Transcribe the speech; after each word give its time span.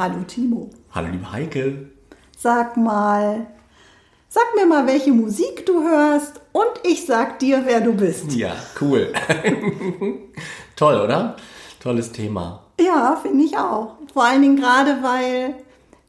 Hallo 0.00 0.22
Timo. 0.26 0.70
Hallo 0.92 1.08
liebe 1.12 1.30
Heike. 1.30 1.90
Sag 2.38 2.78
mal, 2.78 3.48
sag 4.30 4.44
mir 4.56 4.64
mal, 4.64 4.86
welche 4.86 5.12
Musik 5.12 5.66
du 5.66 5.82
hörst 5.82 6.40
und 6.52 6.70
ich 6.84 7.04
sag 7.04 7.38
dir, 7.38 7.64
wer 7.66 7.82
du 7.82 7.92
bist. 7.92 8.32
Ja, 8.32 8.54
cool. 8.80 9.12
Toll, 10.76 10.98
oder? 11.02 11.36
Tolles 11.80 12.12
Thema. 12.12 12.64
Ja, 12.80 13.14
finde 13.20 13.44
ich 13.44 13.58
auch. 13.58 13.96
Vor 14.14 14.24
allen 14.24 14.40
Dingen 14.40 14.56
gerade, 14.56 15.02
weil 15.02 15.56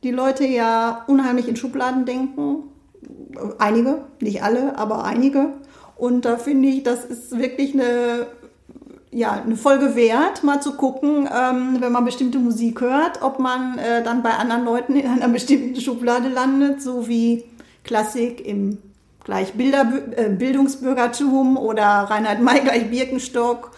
die 0.03 0.11
Leute 0.11 0.45
ja 0.45 1.03
unheimlich 1.07 1.49
in 1.49 1.57
Schubladen 1.57 2.05
denken. 2.05 2.69
Einige, 3.59 4.05
nicht 4.21 4.41
alle, 4.41 4.77
aber 4.77 5.03
einige. 5.03 5.47
Und 5.97 6.23
da 6.23 6.37
finde 6.37 6.69
ich, 6.69 6.83
das 6.83 7.03
ist 7.03 7.37
wirklich 7.37 7.73
eine 7.73 8.27
ja, 9.11 9.31
eine 9.31 9.57
Folge 9.57 9.95
wert, 9.95 10.43
mal 10.43 10.61
zu 10.61 10.73
gucken, 10.73 11.27
ähm, 11.27 11.77
wenn 11.79 11.91
man 11.91 12.05
bestimmte 12.05 12.39
Musik 12.39 12.81
hört, 12.81 13.21
ob 13.21 13.39
man 13.39 13.77
äh, 13.77 14.03
dann 14.03 14.23
bei 14.23 14.31
anderen 14.31 14.63
Leuten 14.63 14.95
in 14.95 15.05
einer 15.05 15.27
bestimmten 15.33 15.79
Schublade 15.79 16.29
landet, 16.29 16.81
so 16.81 17.07
wie 17.07 17.43
Klassik 17.83 18.45
im 18.45 18.77
gleich 19.23 19.53
Bilder, 19.53 19.91
äh, 20.15 20.29
Bildungsbürgertum 20.29 21.57
oder 21.57 21.85
Reinhard 21.85 22.41
May 22.41 22.61
gleich 22.61 22.89
Birkenstock 22.89 23.71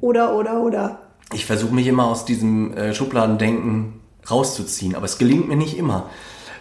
oder, 0.00 0.36
oder, 0.36 0.62
oder. 0.62 1.00
Ich 1.32 1.46
versuche 1.46 1.74
mich 1.74 1.86
immer 1.86 2.06
aus 2.06 2.24
diesem 2.24 2.76
äh, 2.76 2.94
Schubladendenken 2.94 3.94
rauszuziehen, 4.30 4.94
aber 4.94 5.06
es 5.06 5.18
gelingt 5.18 5.48
mir 5.48 5.56
nicht 5.56 5.76
immer. 5.78 6.10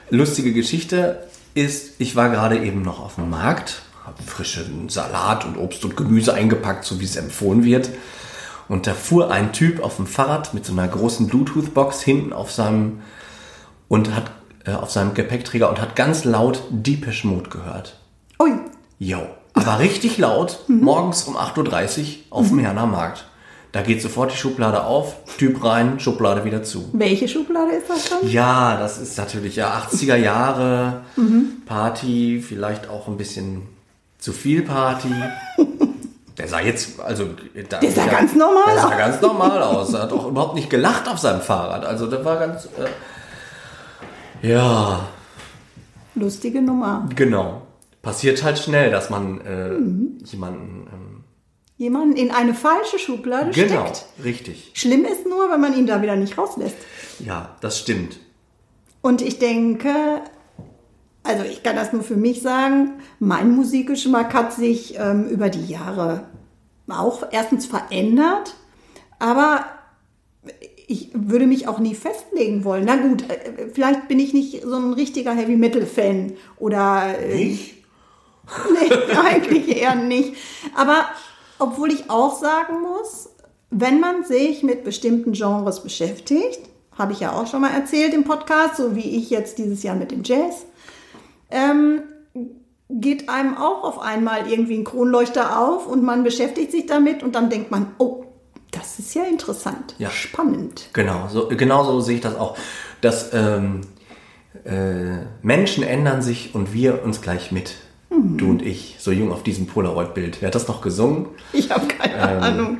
Lustige 0.10 0.54
Geschichte 0.54 1.28
ist, 1.54 2.00
ich 2.00 2.16
war 2.16 2.30
gerade 2.30 2.64
eben 2.64 2.82
noch 2.82 3.04
auf 3.04 3.16
dem 3.16 3.30
Markt 3.30 3.84
habe 4.08 4.24
frischen 4.24 4.88
Salat 4.88 5.46
und 5.46 5.58
Obst 5.58 5.84
und 5.84 5.98
Gemüse 5.98 6.34
eingepackt, 6.34 6.86
so 6.86 7.00
wie 7.02 7.06
es 7.06 7.18
empfohlen 7.18 7.66
wird. 7.66 7.90
Und 8.70 8.88
da 8.88 8.94
fuhr 8.94 9.32
ein 9.32 9.54
Typ 9.54 9.84
auf 9.84 9.98
dem 9.98 10.08
Fahrrad 10.08 10.54
mit 10.54 10.66
so 10.66 10.72
einer 10.72 10.88
großen 10.88 11.28
Bluetooth-Box 11.28 12.02
hinten 12.02 12.34
auf 12.34 12.52
seinem 12.52 13.02
und 13.90 14.16
hat 14.16 14.32
äh, 14.66 14.72
auf 14.72 14.92
seinem 14.92 15.14
Gepäckträger 15.14 15.70
und 15.70 15.80
hat 15.80 15.96
ganz 15.96 16.24
laut 16.24 16.64
Deepish 16.70 17.26
Mode 17.26 17.50
gehört. 17.50 18.00
Ui. 18.42 18.52
Jo. 18.98 19.20
Aber 19.54 19.80
richtig 19.80 20.18
laut, 20.18 20.64
mhm. 20.68 20.82
morgens 20.82 21.24
um 21.24 21.36
8.30 21.36 22.00
Uhr 22.00 22.06
auf 22.30 22.48
dem 22.48 22.58
mhm. 22.58 22.62
Herner 22.62 22.86
Markt. 22.86 23.26
Da 23.74 23.82
geht 23.82 24.02
sofort 24.02 24.32
die 24.32 24.38
Schublade 24.38 24.86
auf, 24.86 25.18
Typ 25.38 25.64
rein, 25.64 26.00
Schublade 26.00 26.46
wieder 26.46 26.64
zu. 26.64 26.90
Welche 26.94 27.28
Schublade 27.28 27.74
ist 27.74 27.90
das 27.90 28.10
dann? 28.10 28.30
Ja, 28.30 28.78
das 28.78 28.98
ist 28.98 29.18
natürlich 29.18 29.58
ja 29.58 29.78
80er 29.78 30.16
Jahre, 30.16 31.02
mhm. 31.18 31.62
Party, 31.66 32.42
vielleicht 32.46 32.90
auch 32.90 33.08
ein 33.08 33.18
bisschen 33.18 33.77
zu 34.20 34.34
viel 34.34 34.64
Party. 34.64 35.10
Der 36.38 36.48
sah 36.48 36.60
jetzt, 36.60 37.00
also. 37.00 37.30
Da, 37.70 37.80
der 37.80 37.92
sah 37.92 38.04
der, 38.04 38.14
ganz 38.14 38.36
normal 38.36 38.70
aus. 38.70 38.74
Der 38.74 38.90
sah 38.90 38.98
ganz 38.98 39.22
normal 39.22 39.64
aus. 39.64 39.94
Er 39.94 40.04
hat 40.04 40.12
auch 40.12 40.28
überhaupt 40.28 40.56
nicht 40.56 40.70
gelacht 40.70 41.08
auf 41.08 41.18
seinem 41.18 41.42
Fahrrad. 41.42 41.84
Also, 41.84 42.08
der 42.08 42.24
war 42.24 42.38
ganz. 42.38 42.66
Äh, 44.42 44.48
ja. 44.48 45.08
Lustige 46.14 46.62
Nummer. 46.62 47.10
Genau. 47.16 47.64
Passiert 48.02 48.44
halt 48.44 48.60
schnell, 48.60 48.92
dass 48.92 49.10
man 49.10 49.42
äh, 49.42 49.70
mhm. 49.70 50.18
jemanden. 50.26 50.88
Ähm, 50.94 51.24
jemanden 51.78 52.16
in 52.16 52.32
eine 52.32 52.54
falsche 52.54 53.00
Schublade 53.00 53.52
genau, 53.52 53.86
steckt. 53.88 54.06
Genau, 54.18 54.28
richtig. 54.28 54.72
Schlimm 54.74 55.06
ist 55.06 55.28
nur, 55.28 55.52
wenn 55.52 55.62
man 55.62 55.78
ihn 55.78 55.88
da 55.88 56.02
wieder 56.02 56.16
nicht 56.16 56.38
rauslässt. 56.38 56.78
Ja, 57.20 57.56
das 57.62 57.80
stimmt. 57.80 58.20
Und 59.02 59.22
ich 59.22 59.40
denke, 59.40 60.22
also 61.28 61.44
ich 61.44 61.64
kann 61.64 61.76
das 61.76 61.94
nur 61.94 62.04
für 62.04 62.16
mich 62.16 62.42
sagen, 62.42 62.94
mein 63.20 63.56
Musikgeschmack 63.56 64.34
hat 64.34 64.54
sich 64.54 64.98
ähm, 64.98 65.28
über 65.28 65.50
die 65.50 65.66
Jahre 65.66 66.24
auch 66.88 67.24
erstens 67.32 67.66
verändert, 67.66 68.56
aber 69.20 69.66
ich 70.88 71.10
würde 71.14 71.48
mich 71.48 71.68
auch 71.68 71.80
nie 71.80 71.96
festlegen 71.96 72.64
wollen. 72.64 72.86
Na 72.86 72.96
gut, 72.96 73.30
äh, 73.30 73.68
vielleicht 73.74 74.08
bin 74.08 74.20
ich 74.20 74.34
nicht 74.34 74.64
so 74.64 74.76
ein 74.76 74.94
richtiger 74.94 75.34
Heavy 75.34 75.58
Metal 75.58 75.86
Fan 75.86 76.34
oder 76.58 77.18
äh, 77.20 77.36
nicht? 77.36 77.76
nee, 78.72 79.16
eigentlich 79.16 79.82
eher 79.82 79.96
nicht. 79.96 80.36
Aber 80.76 81.06
obwohl 81.60 81.92
ich 81.92 82.10
auch 82.10 82.40
sagen 82.40 82.82
muss, 82.82 83.30
wenn 83.70 84.00
man 84.00 84.24
sich 84.24 84.64
mit 84.64 84.86
bestimmten 84.86 85.34
Genres 85.34 85.84
beschäftigt, 85.84 86.62
habe 86.98 87.12
ich 87.12 87.20
ja 87.20 87.34
auch 87.34 87.48
schon 87.48 87.62
mal 87.62 87.74
erzählt 87.74 88.14
im 88.14 88.24
Podcast, 88.24 88.78
so 88.78 88.96
wie 88.96 89.18
ich 89.18 89.30
jetzt 89.30 89.58
dieses 89.58 89.84
Jahr 89.84 89.96
mit 89.96 90.12
dem 90.12 90.24
Jazz, 90.24 90.66
ähm, 91.50 92.02
geht 92.90 93.30
einem 93.30 93.58
auch 93.58 93.84
auf 93.84 94.00
einmal 94.00 94.50
irgendwie 94.50 94.78
ein 94.78 94.84
Kronleuchter 94.84 95.60
auf 95.60 95.88
und 95.88 96.04
man 96.04 96.24
beschäftigt 96.24 96.72
sich 96.72 96.86
damit 96.86 97.24
und 97.24 97.36
dann 97.36 97.50
denkt 97.50 97.72
man, 97.72 97.88
oh, 97.98 98.26
das 98.72 99.00
ist 99.00 99.14
ja 99.14 99.24
interessant, 99.24 99.96
ja. 99.98 100.10
spannend. 100.10 100.90
Genau, 100.94 101.28
so, 101.30 101.48
genau 101.48 101.84
so 101.84 102.00
sehe 102.00 102.16
ich 102.16 102.22
das 102.22 102.36
auch. 102.36 102.58
Dass 103.02 103.34
ähm, 103.34 103.82
äh, 104.66 105.26
Menschen 105.42 105.84
ändern 105.84 106.22
sich 106.22 106.54
und 106.56 106.74
wir 106.74 107.04
uns 107.04 107.22
gleich 107.22 107.52
mit. 107.52 107.76
Mhm. 108.10 108.38
Du 108.38 108.50
und 108.50 108.62
ich, 108.62 108.96
so 109.00 109.12
jung 109.12 109.32
auf 109.32 109.44
diesem 109.44 109.68
Polaroid-Bild. 109.68 110.42
Wer 110.42 110.48
hat 110.48 110.56
das 110.56 110.68
noch 110.68 110.82
gesungen? 110.82 111.28
Ich 111.54 111.72
habe 111.72 111.88
keine 111.88 112.14
ähm, 112.14 112.44
Ahnung. 112.44 112.78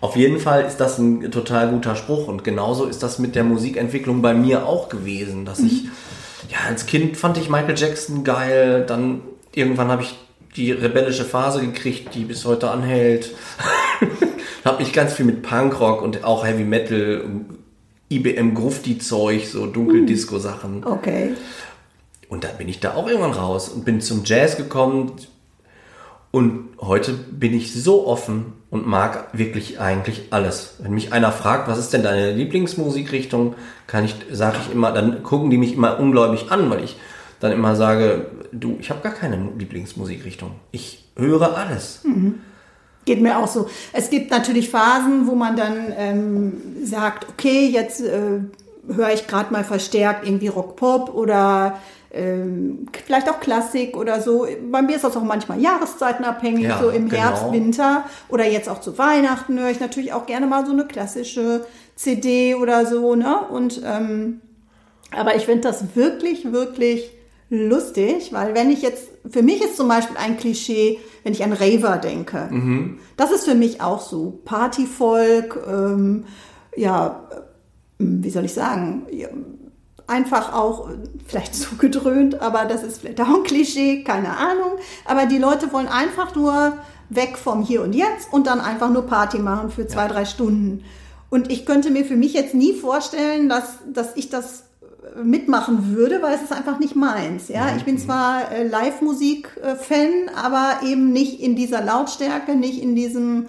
Auf 0.00 0.16
jeden 0.16 0.40
Fall 0.40 0.64
ist 0.64 0.78
das 0.78 0.98
ein 0.98 1.30
total 1.30 1.70
guter 1.70 1.94
Spruch 1.94 2.28
und 2.28 2.44
genauso 2.44 2.86
ist 2.86 3.02
das 3.02 3.18
mit 3.18 3.34
der 3.34 3.44
Musikentwicklung 3.44 4.22
bei 4.22 4.32
mir 4.34 4.66
auch 4.66 4.88
gewesen, 4.88 5.44
dass 5.44 5.60
mhm. 5.60 5.66
ich 5.66 5.88
ja, 6.48 6.58
als 6.68 6.86
Kind 6.86 7.16
fand 7.16 7.38
ich 7.38 7.48
Michael 7.48 7.76
Jackson 7.76 8.24
geil. 8.24 8.84
Dann 8.86 9.22
irgendwann 9.54 9.88
habe 9.88 10.02
ich 10.02 10.16
die 10.56 10.72
rebellische 10.72 11.24
Phase 11.24 11.60
gekriegt, 11.60 12.14
die 12.14 12.24
bis 12.24 12.44
heute 12.44 12.70
anhält. 12.70 13.34
habe 14.64 14.82
mich 14.82 14.92
ganz 14.92 15.14
viel 15.14 15.26
mit 15.26 15.42
Punkrock 15.42 16.02
und 16.02 16.24
auch 16.24 16.44
Heavy 16.44 16.64
Metal, 16.64 17.24
IBM 18.08 18.54
Grufti 18.54 18.98
Zeug, 18.98 19.46
so 19.46 19.66
Dunkeldisco 19.66 20.38
Sachen. 20.38 20.84
Okay. 20.84 21.34
Und 22.28 22.44
dann 22.44 22.56
bin 22.58 22.68
ich 22.68 22.80
da 22.80 22.94
auch 22.94 23.08
irgendwann 23.08 23.32
raus 23.32 23.68
und 23.68 23.84
bin 23.84 24.00
zum 24.00 24.22
Jazz 24.24 24.56
gekommen. 24.56 25.12
Und 26.30 26.68
heute 26.80 27.12
bin 27.12 27.54
ich 27.54 27.74
so 27.74 28.06
offen 28.06 28.52
und 28.70 28.86
mag 28.86 29.28
wirklich 29.32 29.80
eigentlich 29.80 30.28
alles. 30.30 30.76
Wenn 30.78 30.92
mich 30.92 31.12
einer 31.12 31.32
fragt, 31.32 31.68
was 31.68 31.78
ist 31.78 31.92
denn 31.92 32.02
deine 32.02 32.32
Lieblingsmusikrichtung, 32.32 33.54
kann 33.86 34.04
ich, 34.04 34.14
sage 34.30 34.58
ich 34.64 34.72
immer, 34.72 34.92
dann 34.92 35.22
gucken 35.22 35.50
die 35.50 35.58
mich 35.58 35.74
immer 35.74 35.98
ungläubig 35.98 36.50
an, 36.50 36.70
weil 36.70 36.84
ich 36.84 36.96
dann 37.40 37.52
immer 37.52 37.74
sage, 37.74 38.26
du, 38.52 38.76
ich 38.80 38.90
habe 38.90 39.00
gar 39.00 39.12
keine 39.12 39.50
Lieblingsmusikrichtung. 39.58 40.52
Ich 40.70 41.04
höre 41.16 41.56
alles. 41.56 42.00
Mhm. 42.04 42.40
Geht 43.06 43.20
mir 43.20 43.38
auch 43.38 43.48
so. 43.48 43.68
Es 43.92 44.10
gibt 44.10 44.30
natürlich 44.30 44.68
Phasen, 44.68 45.26
wo 45.26 45.34
man 45.34 45.56
dann 45.56 45.92
ähm, 45.96 46.52
sagt, 46.84 47.26
okay, 47.28 47.66
jetzt 47.66 48.02
äh, 48.02 48.40
höre 48.94 49.12
ich 49.12 49.26
gerade 49.26 49.52
mal 49.52 49.64
verstärkt 49.64 50.26
irgendwie 50.26 50.48
Rock-Pop 50.48 51.14
oder 51.14 51.78
ähm, 52.12 52.86
vielleicht 53.04 53.30
auch 53.30 53.40
Klassik 53.40 53.96
oder 53.96 54.20
so. 54.20 54.46
Bei 54.70 54.82
mir 54.82 54.96
ist 54.96 55.04
das 55.04 55.16
auch 55.16 55.22
manchmal 55.22 55.60
jahreszeitenabhängig, 55.60 56.64
ja, 56.64 56.80
so 56.80 56.90
im 56.90 57.08
genau. 57.08 57.22
Herbst, 57.22 57.52
Winter 57.52 58.04
oder 58.28 58.46
jetzt 58.46 58.68
auch 58.68 58.80
zu 58.80 58.98
Weihnachten 58.98 59.58
höre 59.58 59.70
ich 59.70 59.80
natürlich 59.80 60.12
auch 60.12 60.26
gerne 60.26 60.46
mal 60.46 60.66
so 60.66 60.72
eine 60.72 60.86
klassische 60.86 61.64
CD 61.94 62.54
oder 62.54 62.86
so, 62.86 63.14
ne? 63.14 63.40
Und 63.50 63.82
ähm, 63.84 64.40
aber 65.12 65.36
ich 65.36 65.44
finde 65.44 65.62
das 65.62 65.94
wirklich, 65.94 66.52
wirklich 66.52 67.10
lustig, 67.48 68.32
weil 68.32 68.54
wenn 68.54 68.70
ich 68.70 68.82
jetzt, 68.82 69.08
für 69.28 69.42
mich 69.42 69.60
ist 69.60 69.76
zum 69.76 69.88
Beispiel 69.88 70.16
ein 70.16 70.36
Klischee, 70.36 70.98
wenn 71.24 71.32
ich 71.32 71.42
an 71.42 71.52
Raver 71.52 71.98
denke. 71.98 72.48
Mhm. 72.50 72.98
Das 73.16 73.32
ist 73.32 73.44
für 73.44 73.56
mich 73.56 73.80
auch 73.80 74.00
so. 74.00 74.40
Partyvolk, 74.44 75.58
ähm, 75.68 76.24
ja, 76.76 77.28
wie 77.98 78.30
soll 78.30 78.44
ich 78.44 78.54
sagen, 78.54 79.06
einfach 80.10 80.52
auch 80.52 80.88
vielleicht 81.26 81.54
zugedröhnt, 81.54 82.40
aber 82.40 82.64
das 82.64 82.82
ist 82.82 83.00
vielleicht 83.00 83.20
auch 83.20 83.28
ein 83.28 83.42
Klischee, 83.44 84.04
keine 84.04 84.36
Ahnung. 84.36 84.72
Aber 85.04 85.26
die 85.26 85.38
Leute 85.38 85.72
wollen 85.72 85.88
einfach 85.88 86.34
nur 86.34 86.74
weg 87.08 87.38
vom 87.38 87.62
Hier 87.62 87.82
und 87.82 87.94
Jetzt 87.94 88.32
und 88.32 88.46
dann 88.46 88.60
einfach 88.60 88.90
nur 88.90 89.06
Party 89.06 89.38
machen 89.38 89.70
für 89.70 89.86
zwei, 89.86 90.02
ja. 90.02 90.08
drei 90.08 90.24
Stunden. 90.24 90.84
Und 91.30 91.50
ich 91.50 91.64
könnte 91.64 91.90
mir 91.90 92.04
für 92.04 92.16
mich 92.16 92.34
jetzt 92.34 92.54
nie 92.54 92.72
vorstellen, 92.74 93.48
dass, 93.48 93.78
dass 93.92 94.16
ich 94.16 94.28
das 94.30 94.64
mitmachen 95.22 95.94
würde, 95.94 96.22
weil 96.22 96.34
es 96.34 96.42
ist 96.42 96.52
einfach 96.52 96.78
nicht 96.78 96.96
meins. 96.96 97.48
Ja, 97.48 97.74
ich 97.76 97.84
bin 97.84 97.98
zwar 97.98 98.52
äh, 98.52 98.66
Live-Musik-Fan, 98.66 100.30
aber 100.36 100.86
eben 100.86 101.12
nicht 101.12 101.40
in 101.40 101.56
dieser 101.56 101.82
Lautstärke, 101.82 102.54
nicht 102.54 102.82
in 102.82 102.94
diesem 102.94 103.48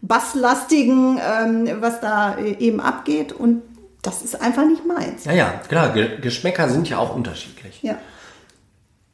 basslastigen, 0.00 1.18
ähm, 1.18 1.68
was 1.80 2.00
da 2.00 2.36
äh, 2.36 2.56
eben 2.58 2.80
abgeht. 2.80 3.32
Und 3.32 3.62
das 4.02 4.22
ist 4.22 4.40
einfach 4.40 4.66
nicht 4.66 4.86
meins. 4.86 5.24
Ja, 5.24 5.32
ja, 5.32 5.60
klar, 5.68 5.92
Ge 5.92 6.20
Geschmäcker 6.20 6.68
sind 6.68 6.88
ja 6.88 6.98
auch 6.98 7.14
unterschiedlich. 7.14 7.82
Ja. 7.82 7.98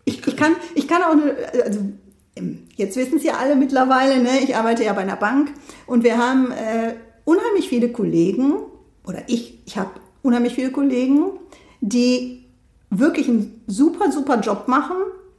Ich, 0.04 0.26
ich, 0.26 0.36
kann, 0.36 0.54
ich 0.74 0.86
kann 0.86 1.02
auch, 1.02 1.12
eine, 1.12 1.34
also 1.64 1.80
jetzt 2.76 2.96
wissen 2.96 3.16
es 3.16 3.24
ja 3.24 3.34
alle 3.34 3.56
mittlerweile, 3.56 4.22
ne? 4.22 4.40
ich 4.42 4.54
arbeite 4.56 4.84
ja 4.84 4.92
bei 4.92 5.00
einer 5.00 5.16
Bank 5.16 5.50
und 5.86 6.04
wir 6.04 6.18
haben 6.18 6.52
äh, 6.52 6.94
unheimlich 7.24 7.68
viele 7.68 7.90
Kollegen, 7.90 8.54
oder 9.06 9.22
ich, 9.26 9.60
ich 9.64 9.78
habe 9.78 9.90
unheimlich 10.22 10.54
viele 10.54 10.70
Kollegen, 10.70 11.38
die 11.80 12.44
wirklich 12.90 13.28
einen 13.28 13.62
super, 13.66 14.12
super 14.12 14.40
Job 14.40 14.68
machen 14.68 14.96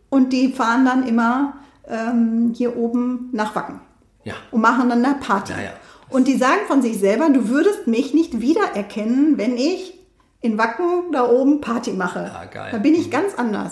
und 0.09 0.33
die 0.33 0.51
fahren 0.51 0.85
dann 0.85 1.07
immer 1.07 1.53
ähm, 1.87 2.53
hier 2.55 2.75
oben 2.75 3.29
nach 3.31 3.55
Wacken. 3.55 3.81
Ja. 4.23 4.33
Und 4.51 4.61
machen 4.61 4.89
dann 4.89 5.05
eine 5.05 5.15
Party. 5.15 5.53
Ja, 5.53 5.59
ja. 5.59 5.73
Und 6.09 6.27
die 6.27 6.37
sagen 6.37 6.61
von 6.67 6.81
sich 6.81 6.99
selber, 6.99 7.29
du 7.29 7.49
würdest 7.49 7.87
mich 7.87 8.13
nicht 8.13 8.39
wiedererkennen, 8.41 9.37
wenn 9.37 9.57
ich 9.57 9.99
in 10.41 10.57
Wacken 10.57 11.11
da 11.11 11.29
oben 11.29 11.61
Party 11.61 11.93
mache. 11.93 12.31
Ja, 12.33 12.45
geil. 12.45 12.69
Da 12.71 12.77
bin 12.77 12.93
ich 12.93 13.09
ganz 13.09 13.33
anders. 13.35 13.71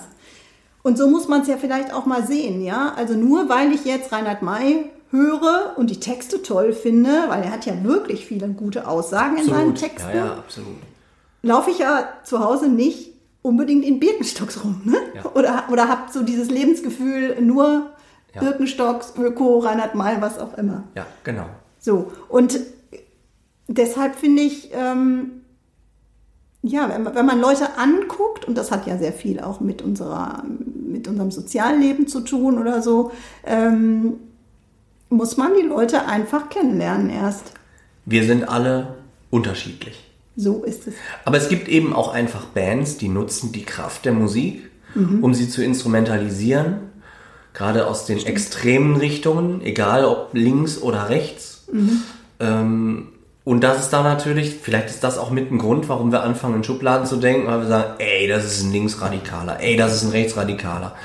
Und 0.82 0.98
so 0.98 1.08
muss 1.08 1.28
man 1.28 1.42
es 1.42 1.48
ja 1.48 1.58
vielleicht 1.58 1.94
auch 1.94 2.06
mal 2.06 2.26
sehen, 2.26 2.62
ja. 2.64 2.94
Also 2.96 3.14
nur 3.14 3.48
weil 3.50 3.72
ich 3.72 3.86
jetzt 3.86 4.12
Reinhard 4.12 4.42
May 4.42 4.90
höre 5.12 5.74
und 5.78 5.90
die 5.92 6.00
Texte 6.00 6.42
toll 6.42 6.74
finde, 6.74 7.26
weil 7.28 7.44
er 7.44 7.52
hat 7.52 7.66
ja 7.66 7.84
wirklich 7.84 8.26
viele 8.26 8.48
gute 8.50 8.88
Aussagen 8.88 9.38
in 9.38 9.46
seinen 9.48 9.76
Texten, 9.76 10.10
Ja, 10.10 10.26
ja, 10.26 10.34
absolut. 10.34 10.76
laufe 11.44 11.70
ich 11.70 11.78
ja 11.78 12.10
zu 12.24 12.40
Hause 12.44 12.68
nicht 12.68 13.12
unbedingt 13.44 13.86
in 13.86 14.00
Birkenstocks 14.00 14.64
rum, 14.64 14.82
ne? 14.86 14.98
Ja. 15.14 15.26
Oder, 15.36 15.66
oder 15.72 15.88
habe 15.88 16.12
so 16.12 16.24
dieses 16.24 16.50
Lebensgefühl, 16.50 17.40
nur 17.42 17.92
Ja. 18.34 18.42
Birkenstocks, 18.42 19.14
Öko, 19.18 19.60
Reinhard 19.60 19.94
May, 19.94 20.18
was 20.20 20.40
auch 20.40 20.58
immer. 20.58 20.84
Ja, 20.96 21.06
genau. 21.24 21.46
So, 21.84 22.12
und 22.30 22.60
deshalb 23.68 24.16
finde 24.16 24.42
ich, 24.42 24.70
ähm, 24.74 25.42
ja, 26.62 26.88
wenn, 26.90 27.04
man- 27.04 27.14
wenn 27.16 27.26
man 27.26 27.42
Leute 27.42 27.78
anguckt, 27.78 28.46
und 28.46 28.58
das 28.58 28.72
hat 28.72 28.88
ja 28.88 28.98
sehr 28.98 29.12
viel 29.12 29.42
auch 29.42 29.60
mit, 29.60 29.82
unserer, 29.82 30.44
mit 30.88 31.10
unserem 31.10 31.30
Sozialleben 31.30 32.08
zu 32.08 32.22
tun 32.22 32.58
oder 32.58 32.82
so, 32.82 33.12
ähm, 33.46 34.14
muss 35.10 35.36
man 35.36 35.52
die 35.62 35.68
Leute 35.68 36.06
einfach 36.06 36.50
kennenlernen 36.50 37.10
erst. 37.10 37.52
Wir 38.06 38.24
sind 38.24 38.48
alle 38.48 38.96
unterschiedlich. 39.30 40.10
So 40.38 40.64
ist 40.64 40.88
es. 40.88 40.96
Aber 41.26 41.38
es 41.38 41.50
gibt 41.50 41.68
eben 41.68 41.94
auch 41.94 42.14
einfach 42.14 42.46
Bands, 42.46 42.98
die 42.98 43.10
nutzen 43.10 43.52
die 43.52 43.64
Kraft 43.64 44.06
der 44.06 44.14
Musik, 44.14 44.70
um 44.96 45.34
sie 45.34 45.50
zu 45.50 45.64
instrumentalisieren. 45.64 46.76
Gerade 47.54 47.88
aus 47.88 48.06
den 48.06 48.24
extremen 48.26 48.96
Richtungen, 48.96 49.62
egal 49.62 50.06
ob 50.06 50.30
links 50.34 50.80
oder 50.82 51.10
rechts. 51.10 51.53
Ähm, 52.40 53.08
und 53.44 53.62
das 53.62 53.80
ist 53.80 53.90
dann 53.90 54.04
natürlich, 54.04 54.56
vielleicht 54.62 54.90
ist 54.90 55.04
das 55.04 55.18
auch 55.18 55.30
mit 55.30 55.52
ein 55.52 55.58
Grund, 55.58 55.90
warum 55.90 56.12
wir 56.12 56.24
anfangen 56.24 56.56
in 56.56 56.64
Schubladen 56.64 57.06
zu 57.06 57.18
denken, 57.18 57.48
weil 57.48 57.60
wir 57.60 57.68
sagen, 57.68 57.94
ey, 57.98 58.28
das 58.28 58.46
ist 58.46 58.64
ein 58.64 58.72
Linksradikaler, 58.72 59.60
ey, 59.60 59.76
das 59.76 59.96
ist 59.96 60.04
ein 60.04 60.12
Rechtsradikaler. 60.12 60.96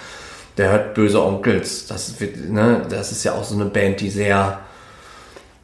Der 0.57 0.71
hört 0.71 0.95
böse 0.95 1.25
Onkels. 1.25 1.87
Das, 1.87 2.21
wird, 2.21 2.51
ne, 2.51 2.83
das 2.89 3.13
ist 3.13 3.25
ja 3.25 3.33
auch 3.33 3.45
so 3.45 3.55
eine 3.55 3.67
Band, 3.67 4.01
die 4.01 4.11
sehr 4.11 4.61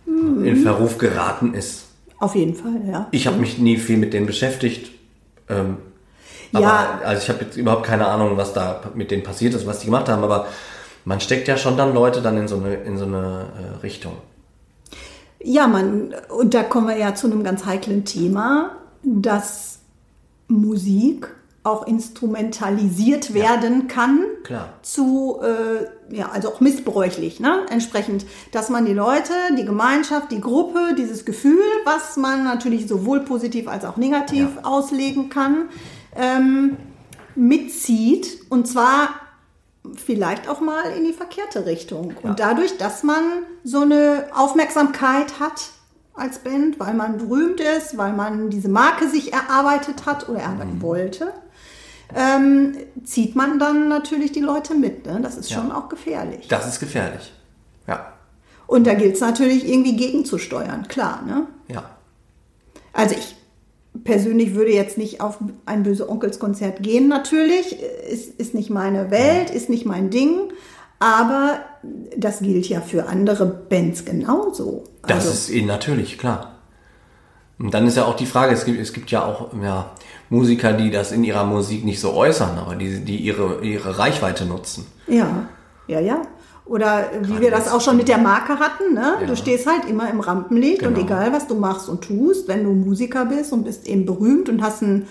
in 0.06 0.56
Verruf 0.62 0.98
geraten 0.98 1.54
ist. 1.54 1.84
Auf 2.20 2.34
jeden 2.34 2.54
Fall, 2.54 2.80
ja. 2.86 3.08
Ich 3.10 3.26
habe 3.26 3.36
mich 3.38 3.58
nie 3.58 3.76
viel 3.76 3.96
mit 3.96 4.12
denen 4.12 4.26
beschäftigt. 4.26 4.90
Ähm, 5.48 5.78
aber, 6.52 6.62
Ja. 6.62 7.00
Also 7.04 7.22
ich 7.22 7.28
habe 7.28 7.44
jetzt 7.44 7.56
überhaupt 7.56 7.84
keine 7.84 8.06
Ahnung, 8.06 8.36
was 8.36 8.52
da 8.52 8.82
mit 8.94 9.10
denen 9.10 9.22
passiert 9.22 9.54
ist, 9.54 9.66
was 9.66 9.80
die 9.80 9.86
gemacht 9.86 10.08
haben. 10.08 10.22
Aber 10.22 10.46
man 11.04 11.20
steckt 11.20 11.48
ja 11.48 11.56
schon 11.56 11.76
dann 11.76 11.94
Leute 11.94 12.22
dann 12.22 12.36
in 12.36 12.48
so 12.48 12.56
eine, 12.56 12.74
in 12.74 12.96
so 12.96 13.04
eine 13.04 13.46
äh, 13.76 13.80
Richtung. 13.82 14.14
Ja, 15.46 15.66
man, 15.66 16.14
und 16.36 16.54
da 16.54 16.62
kommen 16.62 16.88
wir 16.88 16.96
ja 16.96 17.14
zu 17.14 17.26
einem 17.26 17.44
ganz 17.44 17.66
heiklen 17.66 18.04
Thema, 18.06 18.76
dass 19.02 19.80
Musik 20.48 21.28
auch 21.64 21.86
instrumentalisiert 21.86 23.32
werden 23.32 23.88
kann 23.88 24.20
Klar. 24.42 24.68
zu, 24.82 25.38
äh, 25.42 26.14
ja, 26.14 26.30
also 26.30 26.48
auch 26.50 26.60
missbräuchlich, 26.60 27.40
ne? 27.40 27.64
Entsprechend, 27.70 28.26
dass 28.52 28.68
man 28.68 28.84
die 28.84 28.92
Leute, 28.92 29.32
die 29.58 29.64
Gemeinschaft, 29.64 30.30
die 30.30 30.40
Gruppe, 30.42 30.94
dieses 30.96 31.24
Gefühl, 31.24 31.62
was 31.84 32.16
man 32.18 32.44
natürlich 32.44 32.86
sowohl 32.86 33.20
positiv 33.20 33.66
als 33.68 33.84
auch 33.86 33.96
negativ 33.96 34.48
Ja. 34.56 34.64
auslegen 34.64 35.30
kann, 35.30 35.68
ähm, 36.16 36.76
mitzieht 37.34 38.40
und 38.50 38.66
zwar 38.68 39.08
vielleicht 39.96 40.48
auch 40.48 40.60
mal 40.60 40.84
in 40.96 41.04
die 41.04 41.12
verkehrte 41.12 41.66
Richtung. 41.66 42.14
Ja. 42.22 42.30
Und 42.30 42.40
dadurch, 42.40 42.78
dass 42.78 43.02
man 43.02 43.22
so 43.64 43.80
eine 43.80 44.26
Aufmerksamkeit 44.34 45.38
hat 45.40 45.70
als 46.14 46.38
Band, 46.38 46.78
weil 46.80 46.94
man 46.94 47.18
berühmt 47.18 47.60
ist, 47.60 47.96
weil 47.98 48.12
man 48.12 48.48
diese 48.50 48.68
Marke 48.68 49.08
sich 49.08 49.32
erarbeitet 49.32 50.06
hat 50.06 50.28
oder 50.28 50.40
erarbeiten 50.40 50.80
wollte, 50.80 51.32
ähm, 52.14 52.76
zieht 53.04 53.34
man 53.34 53.58
dann 53.58 53.88
natürlich 53.88 54.32
die 54.32 54.40
Leute 54.40 54.74
mit. 54.74 55.06
Ne? 55.06 55.20
Das 55.22 55.36
ist 55.36 55.50
Ja. 55.50 55.56
schon 55.58 55.72
auch 55.72 55.88
gefährlich. 55.88 56.46
Das 56.48 56.66
ist 56.68 56.78
gefährlich. 56.80 57.32
Ja. 57.86 58.12
Und 58.66 58.86
da 58.86 58.94
gilt 58.94 59.14
es 59.16 59.20
natürlich 59.20 59.68
irgendwie 59.68 59.96
gegenzusteuern, 59.96 60.86
klar. 60.88 61.22
Ne? 61.26 61.46
Ja. 61.68 61.84
Also 62.92 63.16
ich 63.16 63.34
persönlich 64.02 64.54
würde 64.54 64.72
jetzt 64.72 64.98
nicht 64.98 65.20
auf 65.20 65.38
ein 65.66 65.82
böse 65.84 66.08
Onkels-Konzert 66.08 66.82
gehen, 66.82 67.08
natürlich. 67.08 67.78
Ist, 68.10 68.38
ist 68.40 68.54
nicht 68.54 68.70
meine 68.70 69.10
Welt, 69.10 69.50
ist 69.50 69.68
nicht 69.68 69.86
mein 69.86 70.10
Ding. 70.10 70.52
Aber 70.98 71.58
das 72.16 72.40
gilt 72.40 72.68
ja 72.68 72.80
für 72.80 73.06
andere 73.06 73.46
Bands 73.46 74.04
genauso. 74.04 74.84
Das 75.02 75.18
Also, 75.26 75.30
ist 75.30 75.50
eh 75.50 75.62
natürlich, 75.62 76.18
klar. 76.18 76.52
Und 77.58 77.72
dann 77.72 77.86
ist 77.86 77.96
ja 77.96 78.04
auch 78.04 78.16
die 78.16 78.26
Frage, 78.26 78.52
es 78.52 78.64
gibt, 78.64 78.80
es 78.80 78.92
gibt 78.92 79.10
ja 79.10 79.24
auch 79.24 79.52
ja, 79.62 79.92
Musiker, 80.28 80.72
die 80.72 80.90
das 80.90 81.12
in 81.12 81.22
ihrer 81.22 81.44
Musik 81.44 81.84
nicht 81.84 82.00
so 82.00 82.12
äußern, 82.14 82.58
aber 82.58 82.74
die, 82.74 83.04
die 83.04 83.16
ihre, 83.18 83.60
ihre 83.62 83.98
Reichweite 83.98 84.44
nutzen. 84.44 84.86
ja, 85.06 85.48
ja, 85.86 86.00
ja. 86.00 86.22
Oder 86.66 87.10
wie 87.20 87.28
Gerade 87.28 87.40
wir 87.42 87.50
das 87.50 87.70
auch 87.70 87.80
schon 87.82 87.96
mit 87.98 88.08
der 88.08 88.16
Marke 88.18 88.58
hatten, 88.58 88.94
ne? 88.94 89.18
Ja. 89.20 89.26
Du 89.26 89.36
stehst 89.36 89.66
halt 89.66 89.84
immer 89.88 90.08
im 90.08 90.20
Rampenlicht 90.20 90.82
und 90.82 90.94
Genau. 90.94 91.06
egal 91.06 91.32
was 91.32 91.46
du 91.46 91.54
machst 91.54 91.88
und 91.90 92.02
tust, 92.04 92.48
wenn 92.48 92.64
du 92.64 92.70
Musiker 92.70 93.26
bist 93.26 93.52
und 93.52 93.64
bist 93.64 93.86
eben 93.86 94.06
berühmt 94.06 94.48
und 94.48 94.62
hast 94.62 94.80
ein, 94.82 95.06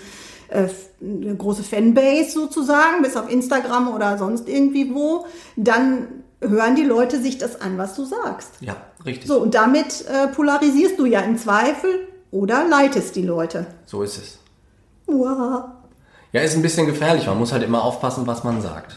äh, 0.48 0.66
eine 1.00 1.36
große 1.36 1.62
Fanbase 1.62 2.30
sozusagen, 2.32 3.02
bis 3.02 3.16
auf 3.16 3.30
Instagram 3.30 3.94
oder 3.94 4.18
sonst 4.18 4.48
irgendwie 4.48 4.92
wo, 4.94 5.26
dann 5.56 6.08
hören 6.40 6.74
die 6.74 6.82
Leute 6.82 7.20
sich 7.22 7.38
das 7.38 7.60
an, 7.60 7.78
was 7.78 7.94
du 7.94 8.04
sagst. 8.04 8.50
Ja, 8.60 8.76
richtig. 9.06 9.28
So, 9.28 9.40
und 9.40 9.54
damit 9.54 10.04
äh, 10.08 10.26
polarisierst 10.28 10.98
du 10.98 11.06
ja 11.06 11.20
im 11.20 11.38
Zweifel 11.38 12.08
oder 12.32 12.64
leitest 12.68 13.14
die 13.14 13.22
Leute. 13.22 13.66
so 13.86 14.02
ist 14.02 14.18
es. 14.18 14.38
Uah. 15.06 15.72
Ja, 16.32 16.40
ist 16.40 16.56
ein 16.56 16.62
bisschen 16.62 16.86
gefährlich. 16.86 17.26
Man 17.28 17.38
muss 17.38 17.52
halt 17.52 17.62
immer 17.62 17.84
aufpassen, 17.84 18.26
was 18.26 18.42
man 18.42 18.60
sagt. 18.60 18.96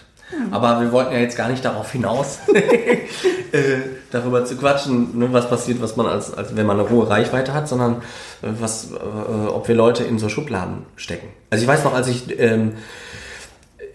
Aber 0.52 0.82
wir 0.82 0.92
wollten 0.92 1.14
ja 1.14 1.20
jetzt 1.20 1.38
gar 1.38 1.50
nicht 1.50 1.64
darauf 1.64 1.92
hinaus, 1.92 2.40
äh, 2.54 3.78
darüber 4.12 4.44
zu 4.44 4.58
quatschen, 4.58 5.18
ne, 5.18 5.30
was 5.32 5.50
passiert, 5.50 5.82
was 5.82 5.96
man 5.96 6.06
als, 6.06 6.34
als 6.34 6.56
wenn 6.56 6.66
man 6.66 6.80
eine 6.80 6.90
hohe 6.90 7.10
Reichweite 7.10 7.54
hat, 7.54 7.68
sondern 7.68 8.02
äh, 8.42 8.48
was, 8.60 8.92
äh, 8.92 9.48
ob 9.48 9.68
wir 9.68 9.76
Leute 9.76 10.04
in 10.04 10.20
so 10.20 10.28
Schubladen 10.28 10.86
stecken. 10.98 11.28
Also 11.50 11.64
ich 11.64 11.68
weiß 11.68 11.84
noch, 11.86 11.94
als 11.94 12.08
ich 12.08 12.40
ähm, 12.40 12.74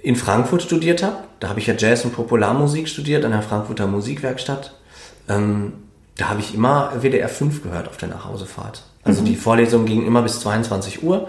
in 0.03 0.17
Frankfurt 0.17 0.63
studiert 0.63 1.03
habe, 1.03 1.17
da 1.39 1.49
habe 1.49 1.61
ich 1.61 1.67
ja 1.67 1.75
Jazz 1.77 2.05
und 2.05 2.15
Popularmusik 2.15 2.89
studiert 2.89 3.25
an 3.25 3.33
der 3.33 3.43
Frankfurter 3.43 3.87
Musikwerkstatt. 3.87 4.75
Ähm, 5.29 5.75
da 6.17 6.29
habe 6.29 6.41
ich 6.41 6.55
immer 6.55 6.93
WDR 7.01 7.29
5 7.29 7.63
gehört 7.63 7.89
auf 7.89 7.97
der 7.99 8.09
Nachhausefahrt. 8.09 8.85
Also 9.05 9.23
die 9.23 9.37
Vorlesung 9.37 9.85
ging 9.85 10.07
immer 10.07 10.23
bis 10.23 10.41
22 10.41 11.03
Uhr 11.03 11.29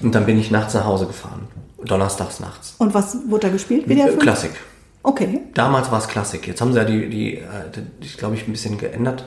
und 0.00 0.14
dann 0.14 0.26
bin 0.26 0.38
ich 0.38 0.50
nachts 0.50 0.74
nach 0.74 0.84
Hause 0.84 1.06
gefahren. 1.06 1.46
Donnerstags 1.84 2.40
nachts. 2.40 2.74
Und 2.78 2.94
was 2.94 3.16
wurde 3.28 3.46
da 3.48 3.52
gespielt? 3.52 3.86
WDR 3.88 4.06
Äh, 4.06 4.10
5? 4.12 4.22
Klassik. 4.22 4.50
Okay. 5.02 5.40
Damals 5.54 5.90
war 5.90 5.98
es 5.98 6.08
Klassik. 6.08 6.46
Jetzt 6.46 6.60
haben 6.60 6.72
sie 6.72 6.78
ja 6.78 6.84
die, 6.84 7.08
die, 7.08 7.36
äh, 7.38 7.42
die 8.00 8.06
ich 8.06 8.16
glaube 8.16 8.34
ich, 8.36 8.46
ein 8.46 8.52
bisschen 8.52 8.78
geändert, 8.78 9.24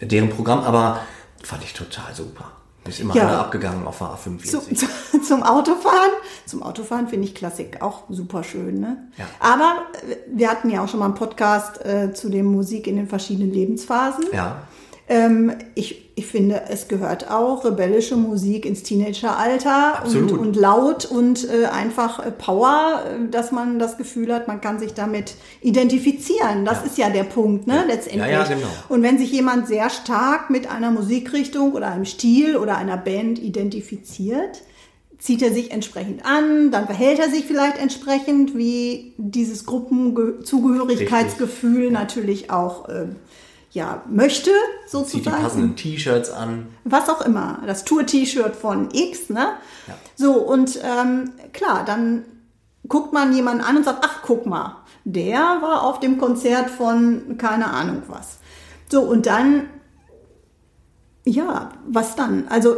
deren 0.00 0.28
Programm, 0.28 0.60
aber 0.60 1.00
fand 1.42 1.62
ich 1.64 1.72
total 1.72 2.14
super. 2.14 2.52
Ist 2.86 3.00
immer 3.00 3.14
Ja. 3.14 3.28
alle 3.28 3.38
abgegangen 3.38 3.86
auf 3.86 3.98
der 3.98 4.06
A45. 4.08 4.44
Zu, 4.46 4.60
zu, 4.74 4.86
zum 5.22 5.42
Autofahren. 5.42 6.10
Zum 6.46 6.62
Autofahren 6.62 7.08
finde 7.08 7.26
ich 7.26 7.34
Klassik 7.34 7.82
auch 7.82 8.04
super 8.08 8.42
schön. 8.42 8.80
Ne? 8.80 8.96
Ja. 9.18 9.26
Aber 9.40 9.82
äh, 10.08 10.16
wir 10.34 10.48
hatten 10.50 10.70
ja 10.70 10.82
auch 10.82 10.88
schon 10.88 11.00
mal 11.00 11.06
einen 11.06 11.14
Podcast 11.14 11.84
äh, 11.84 12.14
zu 12.14 12.30
dem 12.30 12.46
Musik 12.46 12.86
in 12.86 12.96
den 12.96 13.06
verschiedenen 13.06 13.52
Lebensphasen. 13.52 14.24
Ja, 14.32 14.62
Ähm, 15.10 15.52
ich, 15.74 16.10
ich 16.16 16.26
finde, 16.26 16.64
es 16.68 16.86
gehört 16.86 17.30
auch 17.30 17.64
rebellische 17.64 18.14
Musik 18.16 18.66
ins 18.66 18.82
Teenageralter 18.82 20.00
und, 20.04 20.04
Absolut. 20.04 20.32
und 20.38 20.54
laut 20.54 21.06
und 21.06 21.48
äh, 21.48 21.64
einfach 21.66 22.18
äh, 22.24 22.30
Power, 22.30 23.02
äh, 23.06 23.26
dass 23.30 23.50
man 23.50 23.78
das 23.78 23.96
Gefühl 23.96 24.30
hat, 24.34 24.48
man 24.48 24.60
kann 24.60 24.78
sich 24.78 24.92
damit 24.92 25.34
identifizieren. 25.62 26.66
Das 26.66 26.80
Ja. 26.80 26.84
ist 26.84 26.98
ja 26.98 27.08
der 27.10 27.24
Punkt, 27.24 27.66
ne, 27.66 27.84
letztendlich. 27.86 28.32
Ja, 28.32 28.42
ja, 28.42 28.44
genau. 28.44 28.66
Und 28.90 29.02
wenn 29.02 29.16
sich 29.16 29.32
jemand 29.32 29.66
sehr 29.66 29.88
stark 29.88 30.50
mit 30.50 30.70
einer 30.70 30.90
Musikrichtung 30.90 31.72
oder 31.72 31.90
einem 31.90 32.04
Stil 32.04 32.58
oder 32.58 32.76
einer 32.76 32.98
Band 32.98 33.38
identifiziert, 33.38 34.60
zieht 35.18 35.40
er 35.42 35.52
sich 35.52 35.70
entsprechend 35.72 36.24
an, 36.26 36.70
dann 36.70 36.84
verhält 36.86 37.18
er 37.18 37.28
sich 37.30 37.44
vielleicht 37.46 37.78
entsprechend, 37.78 38.54
wie 38.56 39.14
dieses 39.16 39.64
Gruppenzugehörigkeitsgefühl 39.66 41.90
natürlich 41.90 42.50
auch 42.50 42.88
äh, 42.88 43.06
ja 43.70 44.02
möchte, 44.08 44.50
Zieht 44.50 44.84
die 44.84 44.88
sozusagen. 44.90 45.42
passenden 45.42 45.76
T-Shirts 45.76 46.30
an. 46.30 46.68
Was 46.84 47.08
auch 47.08 47.20
immer. 47.22 47.60
Das 47.66 47.84
Tour-T-Shirt 47.84 48.56
von 48.56 48.88
X, 48.92 49.28
ne? 49.30 49.48
Ja. 49.86 49.94
So, 50.16 50.34
und 50.34 50.78
ähm, 50.82 51.32
klar, 51.52 51.84
dann 51.84 52.24
guckt 52.88 53.12
man 53.12 53.34
jemanden 53.34 53.62
an 53.62 53.76
und 53.76 53.84
sagt, 53.84 54.04
ach, 54.04 54.20
guck 54.22 54.46
mal, 54.46 54.76
der 55.04 55.38
war 55.38 55.82
auf 55.82 56.00
dem 56.00 56.18
Konzert 56.18 56.70
von 56.70 57.36
keine 57.38 57.68
Ahnung 57.70 58.02
was. 58.08 58.38
So, 58.90 59.02
und 59.02 59.26
dann, 59.26 59.68
ja, 61.24 61.70
was 61.86 62.16
dann? 62.16 62.48
Also, 62.48 62.76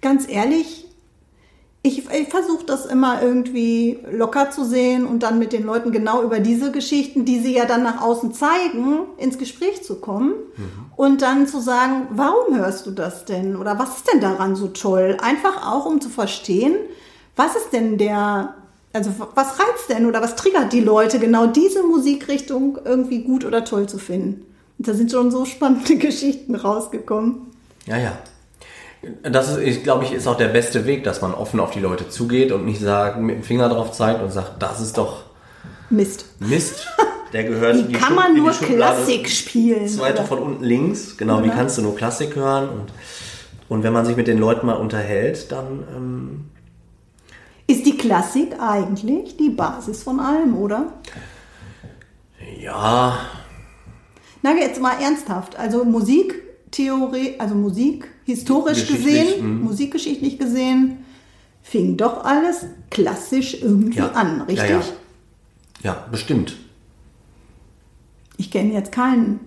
ganz 0.00 0.28
ehrlich, 0.28 0.85
ich, 1.86 2.10
ich 2.10 2.28
versuche 2.28 2.64
das 2.64 2.84
immer 2.84 3.22
irgendwie 3.22 3.98
locker 4.10 4.50
zu 4.50 4.64
sehen 4.64 5.06
und 5.06 5.22
dann 5.22 5.38
mit 5.38 5.52
den 5.52 5.64
Leuten 5.64 5.92
genau 5.92 6.22
über 6.22 6.40
diese 6.40 6.72
Geschichten, 6.72 7.24
die 7.24 7.38
sie 7.38 7.54
ja 7.54 7.64
dann 7.64 7.82
nach 7.82 8.02
außen 8.02 8.34
zeigen, 8.34 9.00
ins 9.16 9.38
Gespräch 9.38 9.84
zu 9.84 9.96
kommen 9.96 10.32
und 10.96 11.22
dann 11.22 11.46
zu 11.46 11.60
sagen, 11.60 12.08
warum 12.10 12.58
hörst 12.58 12.86
du 12.86 12.90
das 12.90 13.24
denn 13.24 13.56
oder 13.56 13.78
was 13.78 13.98
ist 13.98 14.12
denn 14.12 14.20
daran 14.20 14.56
so 14.56 14.68
toll? 14.68 15.16
Einfach 15.20 15.70
auch, 15.70 15.86
um 15.86 16.00
zu 16.00 16.08
verstehen, 16.08 16.74
was 17.36 17.54
ist 17.54 17.72
denn 17.72 17.98
der, 17.98 18.54
also 18.92 19.10
was 19.34 19.58
reizt 19.60 19.88
denn 19.88 20.06
oder 20.06 20.22
was 20.22 20.34
triggert 20.36 20.72
die 20.72 20.80
Leute, 20.80 21.18
genau 21.18 21.46
diese 21.46 21.82
Musikrichtung 21.84 22.78
irgendwie 22.84 23.22
gut 23.22 23.44
oder 23.44 23.64
toll 23.64 23.88
zu 23.88 23.98
finden? 23.98 24.46
Und 24.78 24.88
da 24.88 24.94
sind 24.94 25.12
schon 25.12 25.30
so 25.30 25.44
spannende 25.44 25.96
Geschichten 25.98 26.54
rausgekommen. 26.54 27.52
Ja, 27.86 27.96
ja. 27.98 28.18
Das 29.22 29.50
ist, 29.50 29.58
ich 29.58 29.82
glaube 29.82 30.04
ich, 30.04 30.12
ist 30.12 30.26
auch 30.26 30.36
der 30.36 30.48
beste 30.48 30.84
Weg, 30.86 31.04
dass 31.04 31.20
man 31.22 31.32
offen 31.34 31.60
auf 31.60 31.70
die 31.70 31.80
Leute 31.80 32.08
zugeht 32.08 32.50
und 32.52 32.64
nicht 32.64 32.80
sagt, 32.80 33.20
mit 33.20 33.36
dem 33.36 33.42
Finger 33.42 33.68
drauf 33.68 33.92
zeigt 33.92 34.22
und 34.22 34.32
sagt, 34.32 34.60
das 34.62 34.80
ist 34.80 34.98
doch 34.98 35.24
Mist. 35.90 36.26
Mist. 36.40 36.86
Der 37.32 37.44
gehört 37.44 37.88
Wie 37.88 37.92
kann 37.92 38.14
man 38.14 38.36
nur. 38.36 38.52
Klassik 38.52 39.28
spielen? 39.28 39.86
Zweite 39.88 40.22
von 40.22 40.38
unten 40.38 40.64
links, 40.64 41.16
genau, 41.16 41.40
wie 41.42 41.48
Oder? 41.48 41.56
kannst 41.56 41.76
du 41.76 41.82
nur 41.82 41.96
Klassik 41.96 42.36
hören? 42.36 42.68
Und, 42.68 42.92
und 43.68 43.82
wenn 43.82 43.92
man 43.92 44.06
sich 44.06 44.16
mit 44.16 44.28
den 44.28 44.38
Leuten 44.38 44.66
mal 44.66 44.74
unterhält, 44.74 45.50
dann 45.50 45.84
ähm, 45.94 46.44
Ist 47.66 47.84
die 47.84 47.96
Klassik 47.96 48.54
eigentlich 48.60 49.36
die 49.36 49.50
Basis 49.50 50.02
von 50.04 50.20
allem, 50.20 50.56
oder? 50.56 50.86
ja, 52.60 53.18
Na, 54.42 54.54
jetzt 54.54 54.80
mal 54.80 54.94
ernsthaft. 55.00 55.56
Also 55.56 55.84
Musiktheorie, 55.84 57.34
also 57.38 57.54
Musik 57.56 58.08
historisch 58.26 58.86
gesehen, 58.86 59.62
musikgeschichtlich 59.62 60.38
gesehen, 60.38 61.04
fing 61.62 61.96
doch 61.96 62.24
alles 62.24 62.66
klassisch 62.90 63.62
irgendwie 63.62 63.98
ja. 63.98 64.10
an, 64.10 64.42
richtig? 64.42 64.68
Ja, 64.68 64.76
ja. 64.76 64.82
ja 65.82 66.06
bestimmt. 66.10 66.56
Ich 68.36 68.50
kenne 68.50 68.74
jetzt 68.74 68.92
keinen 68.92 69.40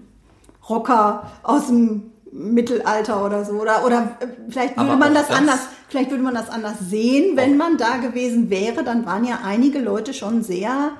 Rocker 0.67 1.31
aus 1.43 1.67
dem 1.67 2.11
Mittelalter 2.31 3.25
oder 3.25 3.43
so. 3.45 3.53
Oder, 3.53 3.85
oder 3.85 4.17
äh, 4.19 4.27
vielleicht 4.49 4.77
würde 4.77 4.91
Aber 4.91 4.99
man 4.99 5.13
das, 5.13 5.27
das- 5.27 5.37
anders, 5.37 5.59
vielleicht 5.89 6.11
würde 6.11 6.23
man 6.23 6.33
das 6.33 6.49
anders 6.49 6.75
sehen, 6.89 7.35
wenn 7.35 7.57
man 7.57 7.77
da 7.77 7.97
gewesen 7.97 8.49
wäre. 8.49 8.83
Dann 8.83 9.05
waren 9.05 9.25
ja 9.25 9.39
einige 9.43 9.79
Leute 9.79 10.13
schon 10.13 10.43
sehr 10.43 10.91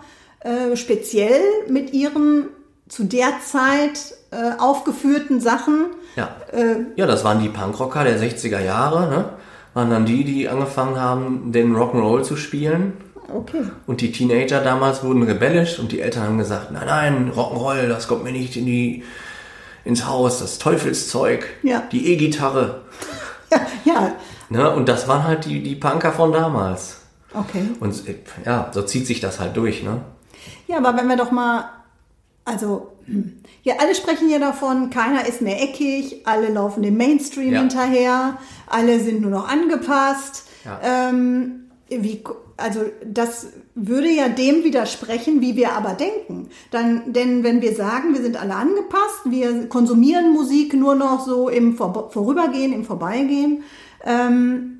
äh, 0.41 0.75
speziell 0.75 1.41
mit 1.69 1.93
ihren 1.93 2.50
zu 2.88 3.03
der 3.03 3.39
Zeit 3.45 4.15
äh, 4.31 4.57
aufgeführten 4.57 5.39
Sachen. 5.39 5.86
Ja. 6.16 6.30
Äh, 6.51 6.75
ja, 6.96 7.06
das 7.06 7.24
waren 7.24 7.39
die 7.42 7.50
Punkrocker 7.50 8.04
der 8.04 8.20
60er 8.20 8.60
Jahre, 8.62 9.10
ne? 9.10 9.25
Waren 9.74 9.89
dann 9.92 10.06
die, 10.06 10.24
die 10.24 10.50
angefangen 10.50 11.00
haben, 11.00 11.51
den 11.51 11.75
Rock'n'Roll 11.75 12.24
zu 12.24 12.36
spielen. 12.36 12.94
Okay. 13.32 13.62
Und 13.86 14.01
die 14.01 14.12
Teenager 14.12 14.62
damals 14.62 15.04
wurden 15.04 15.22
rebellisch 15.24 15.78
und 15.78 15.92
die 15.92 16.01
Eltern 16.01 16.24
haben 16.24 16.38
gesagt, 16.39 16.72
nein, 16.72 16.88
nein, 16.88 17.32
Rock'n'Roll, 17.36 17.88
das 17.88 18.08
kommt 18.08 18.24
mir 18.24 18.32
nicht 18.32 18.58
in 18.58 18.66
die, 18.66 19.04
ins 19.86 20.08
Haus, 20.08 20.39
das 20.39 20.58
Teufelszeug, 20.58 21.46
Ja. 21.63 21.84
die 21.92 22.12
E-Gitarre. 22.13 22.82
Ja, 23.51 23.62
ja, 23.84 24.12
Ne? 24.50 24.70
Und 24.72 24.88
das 24.89 25.08
waren 25.08 25.24
halt 25.24 25.46
die, 25.46 25.62
die 25.63 25.75
Punker 25.75 26.12
von 26.12 26.32
damals. 26.32 27.01
okay. 27.34 27.63
Und 27.80 27.96
ja, 28.46 28.70
so 28.72 28.82
zieht 28.84 29.06
sich 29.08 29.20
das 29.22 29.39
halt 29.39 29.56
durch, 29.58 29.84
ne? 29.84 30.01
Ja, 30.68 30.78
aber 30.78 30.96
wenn 30.98 31.08
wir 31.08 31.18
doch 31.18 31.32
mal, 31.32 31.66
also, 32.50 32.91
ja, 33.63 33.75
alle 33.79 33.96
sprechen 33.96 34.29
ja 34.29 34.39
davon, 34.39 34.89
keiner 34.89 35.27
ist 35.27 35.41
mehr 35.41 35.62
eckig, 35.62 36.22
alle 36.25 36.50
laufen 36.50 36.84
dem 36.84 36.98
Mainstream 36.98 37.53
Ja. 37.53 37.60
hinterher, 37.60 38.38
alle 38.68 39.00
sind 39.00 39.22
nur 39.22 39.32
noch 39.32 39.48
angepasst. 39.48 40.46
Ja. 40.65 41.10
Ähm, 41.10 41.70
wie, 41.89 42.24
also 42.58 42.82
das 43.06 43.48
würde 43.74 44.10
ja 44.10 44.29
dem 44.29 44.63
widersprechen, 44.63 45.41
wie 45.41 45.56
wir 45.56 45.74
aber 45.74 45.94
denken. 45.94 46.50
Dann, 46.72 47.13
denn 47.13 47.44
wenn 47.44 47.62
wir 47.62 47.74
sagen, 47.75 48.13
wir 48.13 48.22
sind 48.22 48.39
alle 48.39 48.56
angepasst, 48.56 49.22
wir 49.25 49.68
konsumieren 49.68 50.34
Musik 50.34 50.74
nur 50.74 50.96
noch 50.96 51.25
so 51.25 51.50
im 51.50 51.75
Vor 51.75 52.10
Vorübergehen, 52.12 52.74
im 52.74 52.84
Vorbeigehen, 52.84 53.63
ähm, 54.06 54.79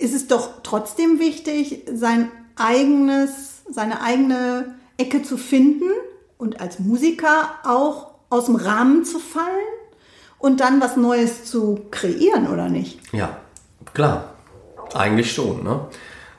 ist 0.00 0.14
es 0.14 0.26
doch 0.26 0.62
trotzdem 0.62 1.18
wichtig, 1.18 1.84
sein 1.92 2.30
eigenes, 2.56 3.62
seine 3.68 4.02
eigene 4.02 4.76
Ecke 4.98 5.22
zu 5.22 5.36
finden 5.36 5.90
und 6.38 6.60
als 6.60 6.78
Musiker 6.78 7.50
auch 7.64 8.08
aus 8.30 8.46
dem 8.46 8.56
Rahmen 8.56 9.04
zu 9.04 9.18
fallen 9.18 9.46
und 10.38 10.60
dann 10.60 10.80
was 10.80 10.96
Neues 10.96 11.44
zu 11.44 11.80
kreieren, 11.90 12.48
oder 12.52 12.68
nicht? 12.68 13.00
Ja, 13.12 13.36
klar. 13.94 14.24
Eigentlich 14.94 15.32
schon, 15.32 15.64
ne? 15.64 15.80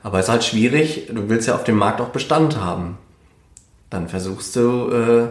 Aber 0.02 0.18
es 0.18 0.26
ist 0.26 0.30
halt 0.30 0.44
schwierig, 0.44 1.08
du 1.12 1.28
willst 1.28 1.48
ja 1.48 1.54
auf 1.54 1.64
dem 1.64 1.76
Markt 1.76 2.00
auch 2.00 2.08
Bestand 2.08 2.58
haben. 2.58 2.96
Dann 3.90 4.08
versuchst 4.08 4.54
du 4.56 5.30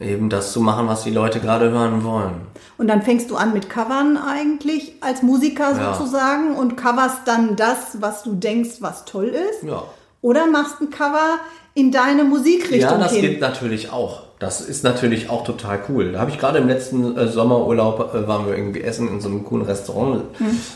äh, 0.00 0.04
eben 0.12 0.28
das 0.30 0.52
zu 0.52 0.60
machen, 0.60 0.86
was 0.86 1.04
die 1.04 1.10
Leute 1.10 1.40
gerade 1.40 1.70
hören 1.70 2.04
wollen. 2.04 2.34
Und 2.76 2.86
dann 2.88 3.02
fängst 3.02 3.30
du 3.30 3.36
an 3.36 3.52
mit 3.52 3.68
Covern 3.68 4.16
eigentlich 4.16 4.94
als 5.00 5.22
Musiker 5.22 5.76
Ja. 5.76 5.94
sozusagen 5.94 6.54
und 6.56 6.76
coverst 6.76 7.22
dann 7.26 7.56
das, 7.56 8.00
was 8.00 8.22
du 8.22 8.34
denkst, 8.34 8.76
was 8.80 9.04
toll 9.04 9.34
ist. 9.50 9.62
Ja. 9.64 9.82
Oder 10.20 10.46
machst 10.46 10.80
ein 10.80 10.90
Cover 10.90 11.38
in 11.74 11.92
deine 11.92 12.24
Musikrichtung 12.24 12.80
Ja, 12.80 12.98
das 12.98 13.12
hin. 13.12 13.22
geht 13.22 13.40
natürlich 13.40 13.90
auch. 13.90 14.22
Das 14.38 14.60
ist 14.60 14.84
natürlich 14.84 15.30
auch 15.30 15.44
total 15.44 15.80
cool. 15.88 16.12
Da 16.12 16.20
habe 16.20 16.30
ich 16.30 16.38
gerade 16.38 16.58
im 16.58 16.68
letzten 16.68 17.16
äh, 17.16 17.28
Sommerurlaub, 17.28 18.14
äh, 18.14 18.26
waren 18.28 18.46
wir 18.46 18.56
irgendwie 18.56 18.82
essen 18.82 19.08
in 19.08 19.20
so 19.20 19.28
einem 19.28 19.44
coolen 19.44 19.64
Restaurant 19.64 20.22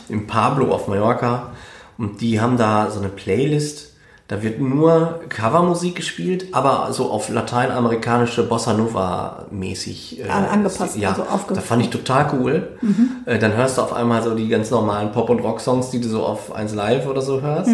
im 0.09 0.27
Pablo 0.27 0.73
auf 0.73 0.87
Mallorca. 0.87 1.51
Und 1.97 2.21
die 2.21 2.41
haben 2.41 2.57
da 2.57 2.89
so 2.89 2.99
eine 2.99 3.09
Playlist. 3.09 3.92
Da 4.29 4.41
wird 4.41 4.59
nur 4.61 5.19
Covermusik 5.27 5.95
gespielt, 5.97 6.47
aber 6.53 6.93
so 6.93 7.11
auf 7.11 7.27
lateinamerikanische 7.29 8.43
Bossa 8.47 8.73
Nova 8.73 9.45
mäßig. 9.51 10.21
Äh, 10.21 10.29
An- 10.29 10.45
angepasst, 10.45 10.95
ja, 10.95 11.09
also 11.09 11.25
das 11.53 11.63
fand 11.63 11.83
ich 11.83 11.89
total 11.89 12.27
cool. 12.33 12.77
Äh, 13.25 13.37
dann 13.37 13.53
hörst 13.55 13.77
du 13.77 13.81
auf 13.81 13.91
einmal 13.93 14.23
so 14.23 14.33
die 14.33 14.47
ganz 14.47 14.71
normalen 14.71 15.11
Pop- 15.11 15.29
und 15.29 15.39
Rock-Songs, 15.39 15.89
die 15.89 15.99
du 15.99 16.07
so 16.07 16.23
auf 16.23 16.53
1 16.55 16.73
Live 16.73 17.05
oder 17.05 17.21
so 17.21 17.41
hörst, 17.41 17.69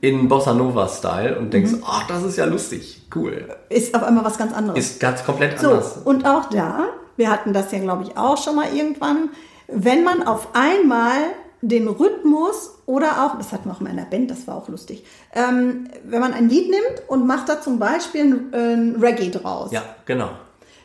in 0.00 0.28
Bossa 0.28 0.54
Nova-Style 0.54 1.36
und 1.38 1.52
denkst, 1.52 1.72
ach, 1.84 2.06
das 2.06 2.22
ist 2.22 2.36
ja 2.36 2.44
lustig, 2.44 3.02
cool. 3.16 3.48
Ist 3.68 3.92
auf 3.96 4.04
einmal 4.04 4.24
was 4.24 4.38
ganz 4.38 4.54
anderes. 4.54 4.78
Ist 4.78 5.00
ganz 5.00 5.24
komplett 5.24 5.58
So, 5.58 5.70
anders. 5.70 5.96
und 6.04 6.24
auch 6.24 6.48
da, 6.48 6.84
wir 7.16 7.28
hatten 7.28 7.52
das 7.52 7.72
ja, 7.72 7.80
glaube 7.80 8.04
ich, 8.04 8.16
auch 8.16 8.36
schon 8.40 8.54
mal 8.54 8.66
irgendwann, 8.72 9.30
wenn 9.66 10.04
man 10.04 10.22
auf 10.26 10.48
einmal 10.54 11.16
den 11.60 11.88
Rhythmus 11.88 12.70
oder 12.86 13.24
auch, 13.26 13.36
das 13.38 13.52
hatten 13.52 13.68
wir 13.68 13.72
auch 13.74 13.80
mal 13.80 13.90
in 13.90 13.96
der 13.96 14.04
Band, 14.04 14.30
das 14.30 14.46
war 14.46 14.56
auch 14.56 14.68
lustig, 14.68 15.04
ähm, 15.34 15.88
wenn 16.04 16.20
man 16.20 16.32
ein 16.32 16.48
Lied 16.48 16.70
nimmt 16.70 17.02
und 17.08 17.26
macht 17.26 17.48
da 17.48 17.60
zum 17.60 17.78
Beispiel 17.78 18.22
ein, 18.22 18.54
ein 18.54 18.96
Reggae 19.00 19.30
draus, 19.30 19.72
Ja, 19.72 19.82
genau. 20.06 20.30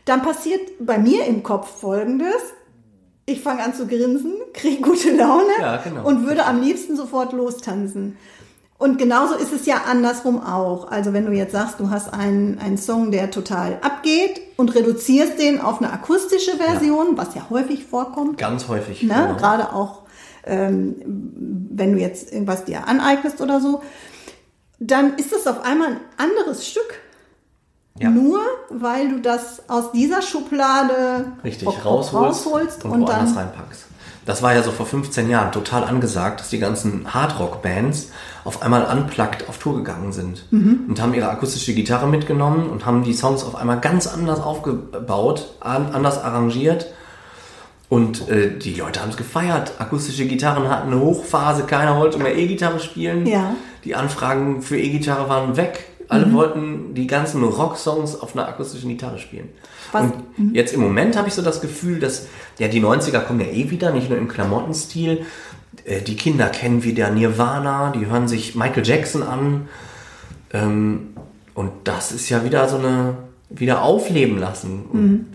dann 0.06 0.22
passiert 0.24 0.62
bei 0.80 0.98
mir 0.98 1.26
im 1.26 1.44
Kopf 1.44 1.80
Folgendes. 1.82 2.42
Ich 3.26 3.40
fange 3.42 3.64
an 3.64 3.74
zu 3.74 3.88
grinsen, 3.88 4.34
kriege 4.54 4.82
gute 4.82 5.16
Laune 5.16 5.46
Ja, 5.60 5.78
genau. 5.78 6.06
und 6.06 6.28
würde 6.28 6.46
am 6.46 6.62
liebsten 6.62 6.98
sofort 6.98 7.32
lostanzen. 7.34 8.18
Und 8.78 8.98
genauso 8.98 9.36
ist 9.36 9.54
es 9.54 9.66
ja 9.66 9.84
andersrum 9.90 10.42
auch. 10.44 10.92
Also 10.92 11.14
wenn 11.14 11.26
du 11.26 11.32
jetzt 11.32 11.54
sagst, 11.54 11.80
du 11.80 11.90
hast 11.90 12.14
einen, 12.14 12.60
einen 12.60 12.78
Song, 12.78 13.12
der 13.12 13.32
total 13.32 13.78
abgeht 13.82 14.42
und 14.58 14.76
reduzierst 14.76 15.40
den 15.40 15.62
auf 15.62 15.78
eine 15.82 15.94
akustische 15.94 16.58
Version, 16.58 17.16
was 17.16 17.34
ja 17.34 17.48
häufig 17.50 17.86
vorkommt, 17.86 18.38
Ganz 18.40 18.68
häufig. 18.68 19.02
ne? 19.04 19.14
genau. 19.14 19.38
gerade 19.38 19.72
auch 19.72 20.02
ähm, 20.46 20.96
wenn 21.72 21.94
du 21.94 22.00
jetzt 22.00 22.32
irgendwas 22.32 22.66
dir 22.66 22.88
aneignest 22.88 23.42
oder 23.42 23.60
so, 23.62 23.82
dann 24.80 25.16
ist 25.18 25.32
es 25.34 25.48
auf 25.48 25.64
einmal 25.64 25.90
ein 25.90 26.00
anderes 26.18 26.68
Stück. 26.68 27.00
Ja. 28.00 28.10
Nur 28.10 28.40
weil 28.70 29.10
du 29.10 29.20
das 29.22 29.70
aus 29.70 29.92
dieser 29.92 30.22
Schublade 30.22 31.32
Richtig, 31.44 31.68
Rock 31.68 31.86
rausholst, 31.86 32.46
rausholst 32.46 32.86
und, 32.86 32.92
und, 32.92 33.02
woanders 33.02 33.36
dann 33.36 33.48
reinpackst. 33.50 33.86
Das 34.26 34.42
war 34.42 34.54
ja 34.54 34.64
so 34.64 34.72
vor 34.72 34.86
15 34.86 35.30
Jahren 35.30 35.52
total 35.52 35.84
angesagt, 35.84 36.40
dass 36.40 36.50
die 36.50 36.60
ganzen 36.60 37.14
Hardrock-Bands 37.14 38.10
auf 38.46 38.62
einmal 38.62 38.86
unplugged 38.86 39.50
auf 39.50 39.58
Tour 39.58 39.76
gegangen 39.76 40.12
sind 40.14 40.46
Mhm. 40.52 40.86
und 40.90 41.02
haben 41.02 41.14
ihre 41.14 41.30
akustische 41.30 41.74
Gitarre 41.74 42.08
mitgenommen 42.08 42.70
und 42.70 42.86
haben 42.86 43.04
die 43.04 43.14
Songs 43.14 43.44
auf 43.44 43.56
einmal 43.56 43.80
ganz 43.80 44.08
anders 44.08 44.40
aufgebaut, 44.40 45.56
an, 45.60 45.92
anders 45.94 46.22
arrangiert. 46.24 46.88
Und 47.94 48.28
äh, 48.30 48.58
die 48.58 48.74
Leute 48.76 49.02
haben 49.02 49.10
es 49.10 49.18
gefeiert. 49.18 49.74
Akustische 49.80 50.26
Gitarren 50.26 50.68
hatten 50.70 50.92
eine 50.92 51.00
Hochphase, 51.02 51.64
keiner 51.64 51.98
wollte 52.00 52.18
mehr 52.18 52.36
E-Gitarre 52.38 52.80
spielen. 52.80 53.26
Ja. 53.28 53.56
Die 53.84 53.94
Anfragen 53.96 54.62
für 54.62 54.80
E-Gitarre 54.80 55.30
waren 55.30 55.58
weg. 55.58 55.86
Alle 56.10 56.32
wollten 56.34 56.94
die 56.94 57.08
ganzen 57.08 57.44
Rocksongs 57.44 58.20
auf 58.20 58.36
einer 58.36 58.48
akustischen 58.48 58.90
Gitarre 58.90 59.18
spielen. 59.20 59.50
Was- 59.92 60.04
Und 60.38 60.54
jetzt 60.56 60.74
im 60.74 60.82
Moment 60.82 61.18
habe 61.18 61.28
ich 61.28 61.34
so 61.34 61.42
das 61.42 61.60
Gefühl, 61.62 62.00
dass 62.00 62.28
ja 62.60 62.68
die 62.68 62.82
90er 62.82 63.20
kommen 63.22 63.40
ja 63.40 63.48
eh 63.48 63.70
wieder, 63.72 63.92
nicht 63.92 64.10
nur 64.10 64.18
im 64.20 64.28
Klamottenstil. 64.28 65.26
Äh, 65.86 66.02
Die 66.02 66.16
Kinder 66.16 66.48
kennen 66.50 66.84
wieder 66.84 67.10
Nirvana, 67.10 67.92
die 67.96 68.06
hören 68.08 68.28
sich 68.28 68.54
Michael 68.56 68.86
Jackson 68.86 69.24
an. 69.24 69.68
Ähm, 70.54 71.10
und 71.56 71.72
das 71.86 72.12
ist 72.12 72.30
ja 72.30 72.44
wieder 72.44 72.68
so 72.70 72.78
eine, 72.78 73.16
wieder 73.50 73.82
aufleben 73.82 74.38
lassen. 74.40 74.84
Mhm. 74.92 75.26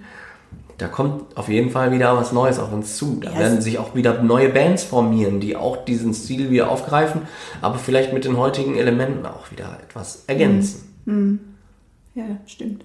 Da 0.79 0.87
kommt 0.89 1.37
auf 1.37 1.49
jeden 1.49 1.71
Fall 1.71 1.91
wieder 1.93 2.17
was 2.17 2.33
Neues 2.33 2.59
auf 2.61 2.73
uns 2.73 2.97
zu. 2.97 3.19
Da 3.21 3.33
Ja, 3.33 3.39
werden 3.41 3.61
sich 3.61 3.79
auch 3.79 3.95
wieder 3.97 4.23
neue 4.23 4.49
Bands 4.49 4.85
formieren, 4.85 5.41
die 5.41 5.57
auch 5.57 5.85
diesen 5.85 6.15
Stil 6.15 6.51
wieder 6.51 6.71
aufgreifen, 6.71 7.23
aber 7.61 7.79
vielleicht 7.79 8.13
mit 8.13 8.25
den 8.25 8.37
heutigen 8.37 8.77
Elementen 8.77 9.27
auch 9.27 9.51
wieder 9.51 9.77
etwas 9.83 10.23
ergänzen. 10.29 11.35
Ja, 12.15 12.25
stimmt. 12.47 12.85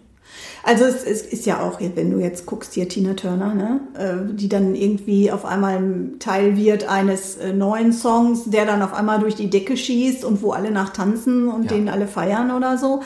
Also 0.63 0.85
es, 0.85 1.03
es 1.03 1.21
ist 1.21 1.45
ja 1.45 1.61
auch, 1.61 1.79
wenn 1.79 2.09
du 2.09 2.17
jetzt 2.19 2.45
guckst 2.45 2.73
hier 2.73 2.87
Tina 2.89 3.13
Turner, 3.13 3.53
ne, 3.53 3.81
äh, 3.97 4.33
die 4.33 4.49
dann 4.49 4.73
irgendwie 4.73 5.31
auf 5.31 5.45
einmal 5.45 5.77
ein 5.77 6.15
Teil 6.19 6.55
wird 6.57 6.87
eines 6.89 7.35
äh, 7.37 7.53
neuen 7.53 7.93
Songs, 7.93 8.45
der 8.49 8.65
dann 8.65 8.81
auf 8.81 8.93
einmal 8.93 9.19
durch 9.19 9.35
die 9.35 9.49
Decke 9.49 9.75
schießt 9.77 10.23
und 10.25 10.41
wo 10.41 10.51
alle 10.51 10.71
nachtanzen 10.71 11.49
und 11.49 11.65
Ja. 11.65 11.77
den 11.77 11.89
alle 11.89 12.07
feiern 12.07 12.51
oder 12.51 12.77
so. 12.77 13.01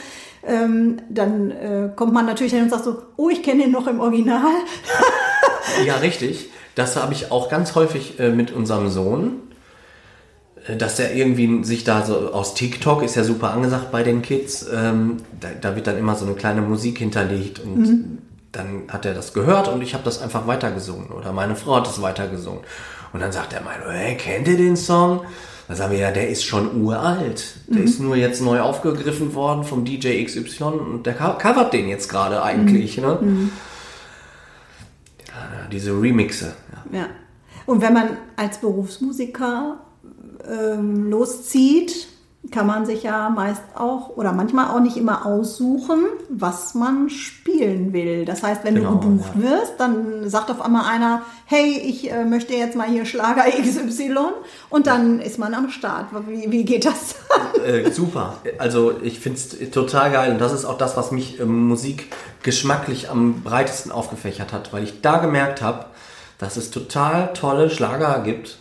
Ähm, 0.46 0.98
dann 1.08 1.50
äh, 1.50 1.90
kommt 1.94 2.12
man 2.12 2.26
natürlich 2.26 2.52
hin 2.52 2.62
und 2.62 2.70
sagt 2.70 2.84
so, 2.84 3.02
oh, 3.16 3.28
ich 3.28 3.42
kenne 3.42 3.64
den 3.64 3.72
noch 3.72 3.86
im 3.86 4.00
Original. 4.00 4.42
Ja, 5.86 5.96
richtig. 5.96 6.50
Das 6.74 6.96
habe 6.96 7.12
ich 7.12 7.30
auch 7.30 7.48
ganz 7.48 7.74
häufig 7.74 8.18
äh, 8.18 8.30
mit 8.30 8.52
unserem 8.52 8.88
Sohn, 8.88 9.32
äh, 10.66 10.76
dass 10.76 10.98
er 10.98 11.14
irgendwie 11.14 11.64
sich 11.64 11.84
da 11.84 12.04
so 12.04 12.32
aus 12.32 12.54
TikTok 12.54 13.02
ist 13.02 13.16
ja 13.16 13.24
super 13.24 13.52
angesagt 13.52 13.90
bei 13.90 14.02
den 14.02 14.22
Kids. 14.22 14.66
Ähm, 14.72 15.18
da, 15.40 15.48
da 15.60 15.76
wird 15.76 15.86
dann 15.86 15.98
immer 15.98 16.14
so 16.14 16.24
eine 16.24 16.34
kleine 16.34 16.62
Musik 16.62 16.98
hinterlegt 16.98 17.60
und 17.60 18.18
dann 18.52 18.84
hat 18.88 19.04
er 19.04 19.14
das 19.14 19.34
gehört 19.34 19.68
und 19.68 19.82
ich 19.82 19.94
habe 19.94 20.04
das 20.04 20.22
einfach 20.22 20.46
weitergesungen 20.46 21.10
oder 21.10 21.32
meine 21.32 21.54
Frau 21.54 21.76
hat 21.76 21.88
es 21.88 22.00
weitergesungen. 22.00 22.60
Und 23.12 23.20
dann 23.20 23.32
sagt 23.32 23.52
er 23.54 23.62
mal, 23.62 23.76
hey, 23.88 24.16
kennt 24.16 24.48
ihr 24.48 24.56
den 24.56 24.76
Song? 24.76 25.22
Dann 25.68 25.76
sagen 25.76 25.92
wir, 25.92 25.98
ja, 25.98 26.10
der 26.10 26.28
ist 26.30 26.44
schon 26.44 26.82
uralt. 26.82 27.56
Der 27.66 27.82
ist 27.84 28.00
nur 28.00 28.16
jetzt 28.16 28.40
neu 28.40 28.60
aufgegriffen 28.60 29.34
worden 29.34 29.64
vom 29.64 29.84
DJ 29.84 30.24
XY 30.24 30.64
und 30.64 31.02
der 31.06 31.14
co- 31.14 31.36
covert 31.38 31.74
den 31.74 31.88
jetzt 31.88 32.08
gerade 32.08 32.42
eigentlich. 32.42 32.96
Ne? 32.96 33.50
Ja, 35.28 35.68
diese 35.70 35.92
Remixe. 35.92 36.54
Ja. 36.92 36.98
Ja. 37.00 37.06
Und 37.66 37.82
wenn 37.82 37.92
man 37.92 38.16
als 38.36 38.58
Berufsmusiker 38.58 39.78
ähm, 40.50 41.10
loszieht, 41.10 42.08
kann 42.50 42.66
man 42.66 42.86
sich 42.86 43.02
ja 43.02 43.28
meist 43.30 43.62
auch 43.74 44.10
oder 44.16 44.32
manchmal 44.32 44.68
auch 44.68 44.80
nicht 44.80 44.96
immer 44.96 45.26
aussuchen, 45.26 46.04
was 46.28 46.74
man 46.74 47.10
spielen 47.10 47.92
will. 47.92 48.24
Das 48.24 48.42
heißt, 48.42 48.64
wenn 48.64 48.74
Genau, 48.76 48.94
du 48.94 49.00
gebucht 49.00 49.32
ja. 49.36 49.42
wirst, 49.50 49.74
dann 49.78 50.28
sagt 50.28 50.50
auf 50.50 50.60
einmal 50.60 50.86
einer, 50.86 51.22
hey, 51.46 51.78
ich 51.84 52.10
äh, 52.10 52.24
möchte 52.24 52.54
jetzt 52.54 52.76
mal 52.76 52.86
hier 52.88 53.04
Schlager 53.04 53.44
XY 53.62 54.16
und 54.70 54.86
dann 54.86 55.20
ist 55.20 55.38
man 55.38 55.54
am 55.54 55.70
Start. 55.70 56.06
Wie, 56.26 56.50
wie 56.50 56.64
geht 56.64 56.84
das? 56.84 57.16
Äh, 57.66 57.90
super. 57.90 58.34
Also 58.58 58.92
ich 59.02 59.18
finde 59.20 59.38
es 59.38 59.70
total 59.70 60.12
geil 60.12 60.32
und 60.32 60.40
das 60.40 60.52
ist 60.52 60.64
auch 60.64 60.78
das, 60.78 60.96
was 60.96 61.10
mich 61.10 61.40
ähm, 61.40 61.66
Musik 61.66 62.06
geschmacklich 62.42 63.10
am 63.10 63.42
breitesten 63.42 63.90
aufgefächert 63.90 64.52
hat, 64.52 64.72
weil 64.72 64.84
ich 64.84 65.00
da 65.00 65.18
gemerkt 65.18 65.60
habe, 65.60 65.86
dass 66.38 66.56
es 66.56 66.70
total 66.70 67.32
tolle 67.32 67.68
Schlager 67.68 68.20
gibt, 68.22 68.58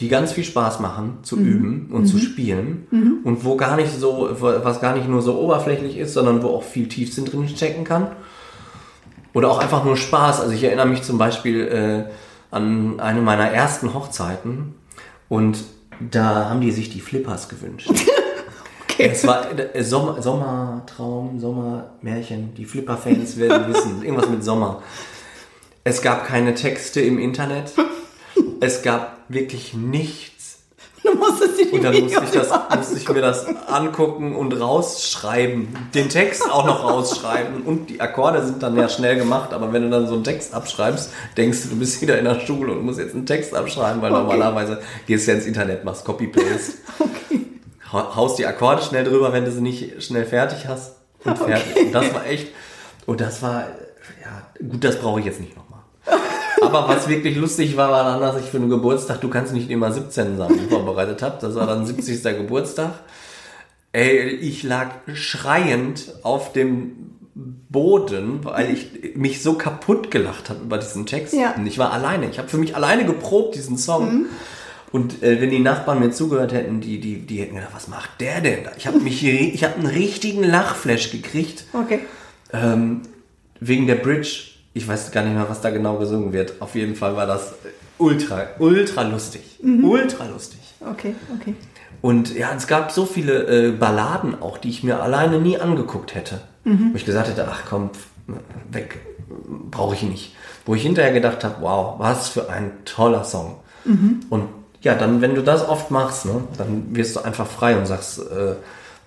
die 0.00 0.08
ganz 0.08 0.32
viel 0.32 0.44
Spaß 0.44 0.80
machen 0.80 1.18
zu 1.22 1.36
üben 1.36 1.90
und 1.92 2.06
zu 2.06 2.18
spielen 2.18 2.86
und 3.22 3.44
wo 3.44 3.56
gar 3.56 3.76
nicht 3.76 3.92
so, 3.92 4.30
was 4.40 4.80
gar 4.80 4.96
nicht 4.96 5.08
nur 5.08 5.20
so 5.20 5.38
oberflächlich 5.38 5.98
ist, 5.98 6.14
sondern 6.14 6.42
wo 6.42 6.48
auch 6.48 6.62
viel 6.62 6.88
Tiefsinn 6.88 7.26
drin 7.26 7.48
stecken 7.48 7.84
kann. 7.84 8.08
Oder 9.34 9.50
auch 9.50 9.58
einfach 9.58 9.84
nur 9.84 9.96
Spaß. 9.96 10.40
Also 10.40 10.52
ich 10.52 10.64
erinnere 10.64 10.86
mich 10.86 11.02
zum 11.02 11.18
Beispiel 11.18 11.60
äh, 11.60 12.10
an 12.50 12.98
eine 12.98 13.20
meiner 13.20 13.48
ersten 13.50 13.94
Hochzeiten 13.94 14.74
und 15.28 15.58
da 16.10 16.48
haben 16.48 16.60
die 16.60 16.72
sich 16.72 16.90
die 16.90 17.00
Flippers 17.00 17.48
gewünscht. 17.48 17.90
Es 19.02 19.26
war 19.26 19.46
äh, 19.58 19.82
Sommer, 19.82 20.20
Sommertraum, 20.20 21.40
Sommermärchen. 21.40 22.54
Die 22.54 22.66
Flipper-Fans 22.66 23.38
werden 23.38 23.72
wissen. 23.72 24.02
Irgendwas 24.04 24.28
mit 24.28 24.44
Sommer. 24.44 24.82
Es 25.84 26.02
gab 26.02 26.26
keine 26.26 26.54
Texte 26.54 27.00
im 27.00 27.18
Internet. 27.18 27.72
Es 28.60 28.82
gab 28.82 29.16
wirklich 29.28 29.74
nichts. 29.74 30.38
Du 31.02 31.14
musstest 31.14 31.58
die 31.58 31.64
Und 31.70 31.82
dann 31.82 31.98
musste 31.98 32.22
ich, 32.24 32.30
das, 32.30 32.50
musste 32.76 32.98
ich 32.98 33.08
mir 33.08 33.22
das 33.22 33.46
angucken 33.68 34.36
und 34.36 34.52
rausschreiben. 34.52 35.68
Den 35.94 36.10
Text 36.10 36.42
auch 36.50 36.66
noch 36.66 36.84
rausschreiben. 36.84 37.62
Und 37.62 37.88
die 37.88 38.02
Akkorde 38.02 38.44
sind 38.44 38.62
dann 38.62 38.76
ja 38.76 38.86
schnell 38.86 39.16
gemacht. 39.16 39.54
Aber 39.54 39.72
wenn 39.72 39.82
du 39.84 39.88
dann 39.88 40.06
so 40.06 40.12
einen 40.14 40.24
Text 40.24 40.52
abschreibst, 40.52 41.10
denkst 41.38 41.62
du, 41.62 41.68
du 41.70 41.76
bist 41.78 42.02
wieder 42.02 42.18
in 42.18 42.26
der 42.26 42.38
Schule 42.40 42.72
und 42.72 42.84
musst 42.84 42.98
jetzt 42.98 43.14
einen 43.14 43.24
Text 43.24 43.54
abschreiben, 43.54 44.02
weil 44.02 44.12
Okay. 44.12 44.20
normalerweise 44.20 44.82
gehst 45.06 45.26
du 45.26 45.30
ja 45.30 45.38
ins 45.38 45.46
Internet, 45.46 45.84
machst 45.84 46.04
Copy-Paste. 46.04 46.74
Ha- 47.92 48.14
haust 48.14 48.38
die 48.38 48.46
Akkorde 48.46 48.82
schnell 48.82 49.04
drüber, 49.04 49.32
wenn 49.32 49.44
du 49.46 49.50
sie 49.50 49.62
nicht 49.62 50.02
schnell 50.02 50.24
fertig 50.26 50.68
hast. 50.68 50.96
Und 51.24 51.38
fertig. 51.38 51.76
Und 51.86 51.92
das 51.92 52.14
war 52.14 52.26
echt, 52.26 52.48
und 53.06 53.20
das 53.22 53.40
war, 53.42 53.62
ja, 54.22 54.42
gut, 54.68 54.84
das 54.84 54.96
brauche 55.00 55.18
ich 55.20 55.26
jetzt 55.26 55.40
nicht 55.40 55.56
nochmal. 55.56 55.69
Aber 56.62 56.88
was 56.88 57.08
wirklich 57.08 57.36
lustig 57.36 57.76
war, 57.76 57.90
war 57.90 58.04
dann, 58.04 58.20
dass 58.20 58.40
ich 58.42 58.50
für 58.50 58.58
einen 58.58 58.68
Geburtstag, 58.70 59.20
du 59.20 59.28
kannst 59.28 59.52
nicht 59.52 59.70
immer 59.70 59.92
17 59.92 60.36
Sachen 60.36 60.68
vorbereitet 60.68 61.22
habe. 61.22 61.38
Das 61.40 61.54
war 61.54 61.66
dann 61.66 61.86
70. 61.86 62.22
Geburtstag. 62.22 62.92
Ey, 63.92 64.28
ich 64.28 64.62
lag 64.62 64.90
schreiend 65.14 66.12
auf 66.22 66.52
dem 66.52 66.92
Boden, 67.68 68.40
weil 68.44 68.72
ich 68.72 69.16
mich 69.16 69.42
so 69.42 69.54
kaputt 69.54 70.10
gelacht 70.10 70.50
habe 70.50 70.60
über 70.62 70.78
diesen 70.78 71.06
Text. 71.06 71.32
Ja. 71.34 71.54
Und 71.56 71.66
ich 71.66 71.78
war 71.78 71.92
alleine. 71.92 72.28
Ich 72.30 72.38
habe 72.38 72.48
für 72.48 72.58
mich 72.58 72.76
alleine 72.76 73.04
geprobt, 73.04 73.54
diesen 73.54 73.78
Song. 73.78 74.26
Und 74.92 75.22
äh, 75.22 75.40
wenn 75.40 75.50
die 75.50 75.60
Nachbarn 75.60 76.00
mir 76.00 76.10
zugehört 76.10 76.52
hätten, 76.52 76.80
die, 76.80 77.00
die, 77.00 77.20
die 77.24 77.40
hätten 77.40 77.54
gedacht, 77.54 77.72
was 77.74 77.88
macht 77.88 78.20
der 78.20 78.40
denn 78.40 78.64
da? 78.64 78.72
Ich 78.76 78.86
habe 78.88 78.98
mich, 78.98 79.22
ri- 79.22 79.52
ich 79.54 79.62
habe 79.64 79.76
einen 79.76 79.86
richtigen 79.86 80.42
Lachflash 80.42 81.12
gekriegt 81.12 81.64
Okay. 81.72 82.00
ähm, 82.52 83.02
wegen 83.60 83.86
der 83.86 83.94
Bridge. 83.96 84.49
Ich 84.72 84.86
weiß 84.86 85.10
gar 85.10 85.24
nicht 85.24 85.34
mehr, 85.34 85.48
was 85.48 85.60
da 85.60 85.70
genau 85.70 85.96
gesungen 85.96 86.32
wird. 86.32 86.60
Auf 86.60 86.74
jeden 86.74 86.94
Fall 86.94 87.16
war 87.16 87.26
das 87.26 87.54
ultra, 87.98 88.46
ultra 88.58 89.02
lustig, 89.02 89.42
ultra 89.62 90.26
lustig. 90.26 90.60
Okay, 90.80 91.14
okay. 91.38 91.54
Und 92.00 92.34
ja, 92.34 92.50
es 92.56 92.66
gab 92.66 92.92
so 92.92 93.04
viele 93.04 93.68
äh, 93.68 93.72
Balladen 93.72 94.40
auch, 94.40 94.58
die 94.58 94.70
ich 94.70 94.82
mir 94.82 95.02
alleine 95.02 95.38
nie 95.38 95.58
angeguckt 95.58 96.14
hätte. 96.14 96.40
Wo 96.92 96.96
ich 96.96 97.04
gesagt 97.04 97.28
hätte, 97.28 97.46
ach 97.50 97.62
komm, 97.68 97.90
weg, 98.70 99.00
brauche 99.70 99.94
ich 99.94 100.02
nicht. 100.02 100.34
Wo 100.64 100.74
ich 100.74 100.82
hinterher 100.82 101.12
gedacht 101.12 101.42
habe, 101.44 101.56
wow, 101.60 101.98
was 101.98 102.28
für 102.28 102.48
ein 102.48 102.72
toller 102.84 103.24
Song. 103.24 103.56
Und 104.30 104.44
ja, 104.82 104.94
dann, 104.94 105.20
wenn 105.20 105.34
du 105.34 105.42
das 105.42 105.68
oft 105.68 105.90
machst, 105.90 106.26
ne, 106.26 106.42
dann 106.56 106.94
wirst 106.94 107.16
du 107.16 107.20
einfach 107.20 107.46
frei 107.46 107.76
und 107.76 107.86
sagst, 107.86 108.18
äh, 108.18 108.54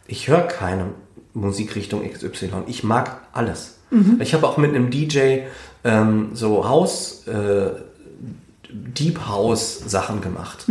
ich 0.08 0.28
höre 0.28 0.42
keine 0.42 0.88
Musikrichtung 1.34 2.02
XY. 2.10 2.50
Ich 2.68 2.84
mag 2.84 3.22
alles. 3.34 3.78
Ich 4.20 4.34
habe 4.34 4.48
auch 4.48 4.58
mit 4.58 4.72
einem 4.74 4.90
DJ 4.90 5.40
ähm, 5.84 6.30
so 6.34 6.68
Haus, 6.68 7.28
äh, 7.28 7.70
Deep 8.72 9.28
House 9.28 9.80
Sachen 9.86 10.22
gemacht. 10.22 10.66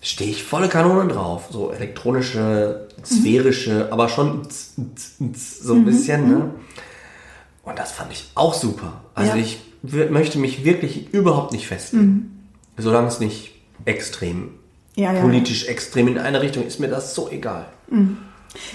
Stehe 0.00 0.30
ich 0.30 0.44
volle 0.44 0.68
Kanone 0.68 1.12
drauf. 1.12 1.48
So 1.50 1.72
elektronische, 1.72 2.86
sphärische, 3.04 3.88
aber 3.90 4.08
schon 4.08 4.48
z- 4.50 4.74
z- 4.94 5.36
z- 5.36 5.62
so 5.64 5.74
ein 5.74 5.84
bisschen. 5.84 6.28
Ne? 6.28 6.50
Und 7.64 7.78
das 7.78 7.90
fand 7.92 8.12
ich 8.12 8.30
auch 8.34 8.54
super. 8.54 9.00
Also 9.14 9.32
Ja. 9.32 9.36
ich 9.42 9.58
möchte 10.10 10.38
mich 10.38 10.64
wirklich 10.64 11.12
überhaupt 11.12 11.52
nicht 11.52 11.66
festlegen. 11.66 12.48
Solange 12.76 13.08
es 13.08 13.18
nicht 13.18 13.52
extrem, 13.84 14.50
Ja, 14.94 15.12
ja. 15.12 15.20
politisch 15.22 15.66
extrem 15.68 16.06
in 16.08 16.18
eine 16.18 16.40
Richtung 16.40 16.64
ist, 16.66 16.78
mir 16.78 16.88
das 16.88 17.14
so 17.14 17.28
egal. 17.30 17.66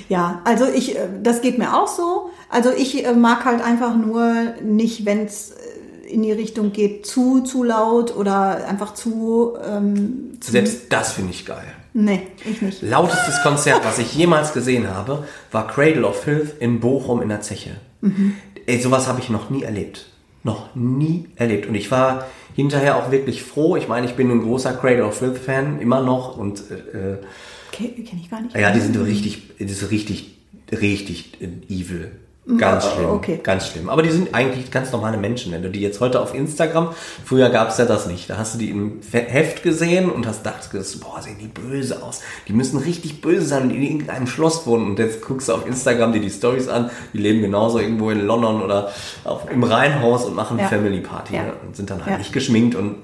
Ja, 0.08 0.42
also 0.44 0.66
ich, 0.66 0.98
äh, 0.98 1.08
das 1.22 1.42
geht 1.42 1.58
mir 1.58 1.76
auch 1.76 1.88
so. 1.88 2.30
Also 2.50 2.72
ich 2.72 3.06
äh, 3.06 3.14
mag 3.14 3.46
halt 3.46 3.62
einfach 3.62 3.96
nur 3.96 4.34
nicht, 4.62 5.06
wenn 5.06 5.26
es 5.26 5.54
in 6.08 6.24
die 6.24 6.32
Richtung 6.32 6.72
geht, 6.72 7.06
zu, 7.06 7.42
zu 7.42 7.64
laut 7.64 8.16
oder 8.16 8.68
einfach 8.68 8.94
zu, 8.94 9.54
ähm, 9.64 10.38
zu 10.40 10.52
Selbst 10.52 10.92
das 10.92 11.14
finde 11.14 11.32
ich 11.32 11.46
geil. 11.46 11.68
nee, 11.94 12.28
ich 12.50 12.62
nicht. 12.62 12.82
Lautestes 12.82 13.42
Konzert, 13.44 13.86
was 13.86 14.00
ich 14.00 14.14
jemals 14.16 14.54
gesehen 14.54 14.90
habe, 14.90 15.26
war 15.52 15.68
Cradle 15.68 16.08
of 16.08 16.22
Filth 16.24 16.60
in 16.60 16.80
Bochum 16.80 17.22
in 17.22 17.30
der 17.30 17.42
Zeche. 17.42 17.72
Ey, 18.66 18.82
sowas 18.82 19.08
habe 19.08 19.20
ich 19.20 19.30
noch 19.30 19.50
nie 19.50 19.64
erlebt. 19.64 20.08
Noch 20.44 20.74
nie 20.74 21.28
erlebt. 21.36 21.68
Und 21.68 21.76
ich 21.76 21.92
war 21.92 22.26
hinterher 22.60 22.98
auch 22.98 23.12
wirklich 23.12 23.44
froh. 23.44 23.76
Ich 23.76 23.88
meine, 23.88 24.06
ich 24.06 24.16
bin 24.16 24.30
ein 24.32 24.42
großer 24.42 24.74
Cradle 24.74 25.06
of 25.06 25.18
Filth 25.18 25.38
Fan, 25.38 25.80
immer 25.80 26.02
noch. 26.02 26.38
Und 26.38 26.60
äh, 26.72 27.18
Kenne 27.72 28.04
kenn 28.04 28.20
ich 28.20 28.30
gar 28.30 28.42
nicht. 28.42 28.56
ja, 28.56 28.72
die 28.72 28.80
sind 28.80 28.98
richtig, 28.98 29.58
die 29.60 29.68
sind 29.68 29.92
richtig, 29.92 30.38
richtig 30.72 31.42
evil. 31.42 32.12
Ganz 32.58 32.86
Oh, 32.86 32.96
schlimm. 32.96 33.10
okay. 33.12 33.40
Ganz 33.44 33.68
schlimm. 33.68 33.90
Aber 33.90 34.02
die 34.02 34.10
sind 34.10 34.34
eigentlich 34.34 34.72
ganz 34.72 34.92
normale 34.92 35.18
Menschen. 35.18 35.52
Wenn 35.52 35.62
du 35.62 35.70
die 35.70 35.82
jetzt 35.82 36.00
heute 36.00 36.20
auf 36.20 36.34
Instagram, 36.34 36.90
früher 37.24 37.50
gab 37.50 37.70
es 37.70 37.78
ja 37.78 37.86
das 37.86 38.08
nicht. 38.08 38.30
Da 38.30 38.38
hast 38.38 38.56
du 38.56 38.58
die 38.60 38.72
im 38.72 39.02
Heft 39.12 39.62
gesehen 39.62 40.10
und 40.10 40.26
hast 40.26 40.44
gedacht, 40.44 40.68
boah, 41.02 41.22
sehen 41.22 41.36
die 41.40 41.48
böse 41.48 42.02
aus. 42.02 42.22
Die 42.48 42.54
müssen 42.54 42.78
richtig 42.80 43.22
böse 43.22 43.46
sein 43.46 43.64
und 43.64 43.70
in 43.72 43.82
irgendeinem 43.84 44.26
Schloss 44.26 44.66
wohnen. 44.66 44.88
Und 44.88 45.00
jetzt 45.00 45.22
guckst 45.22 45.50
du 45.50 45.54
auf 45.54 45.68
Instagram 45.68 46.12
dir 46.14 46.22
die 46.22 46.32
Stories 46.32 46.68
an. 46.68 46.90
Die 47.14 47.20
leben 47.20 47.42
genauso 47.42 47.80
irgendwo 47.80 48.10
in 48.10 48.26
London 48.26 48.64
oder 48.64 48.90
auf, 49.26 49.50
im 49.52 49.64
Rheinhaus 49.64 50.26
und 50.26 50.36
machen 50.36 50.58
Ja. 50.58 50.68
Family 50.68 51.02
Party 51.02 51.36
Ja. 51.36 51.44
ne? 51.44 51.54
und 51.68 51.76
sind 51.76 51.90
dann 51.92 52.00
halt 52.00 52.12
Ja. 52.14 52.18
nicht 52.18 52.34
geschminkt 52.34 52.74
und 52.76 52.96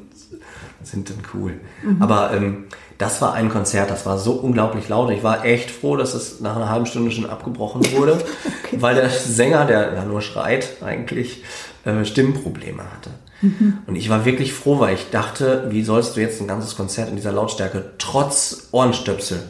sind 0.82 1.10
dann 1.10 1.18
cool. 1.34 1.54
Aber 2.00 2.32
ähm, 2.34 2.66
das 2.98 3.22
war 3.22 3.34
ein 3.34 3.50
Konzert, 3.50 3.92
das 3.92 4.06
war 4.06 4.18
so 4.18 4.34
unglaublich 4.34 4.88
laut. 4.90 5.10
Ich 5.12 5.24
war 5.24 5.44
echt 5.44 5.70
froh, 5.70 5.98
dass 5.98 6.14
es 6.14 6.40
nach 6.40 6.56
einer 6.56 6.70
halben 6.70 6.86
Stunde 6.86 7.12
schon 7.12 7.30
abgebrochen 7.30 7.82
wurde, 7.92 8.24
weil 8.72 8.96
der 8.96 9.10
Sänger, 9.10 9.66
der 9.66 9.94
ja 9.94 10.06
nur 10.06 10.22
schreit, 10.22 10.82
eigentlich 10.84 11.44
äh, 11.84 12.06
Stimmprobleme 12.06 12.84
hatte. 12.84 13.10
Und 13.86 13.96
ich 13.96 14.10
war 14.10 14.26
wirklich 14.26 14.54
froh, 14.54 14.80
weil 14.80 14.96
ich 14.96 15.10
dachte, 15.12 15.66
wie 15.70 15.84
sollst 15.84 16.16
du 16.16 16.22
jetzt 16.22 16.42
ein 16.42 16.48
ganzes 16.48 16.76
Konzert 16.76 17.10
in 17.10 17.16
dieser 17.16 17.32
Lautstärke 17.32 17.92
trotz 17.98 18.70
Ohrenstöpsel 18.72 19.44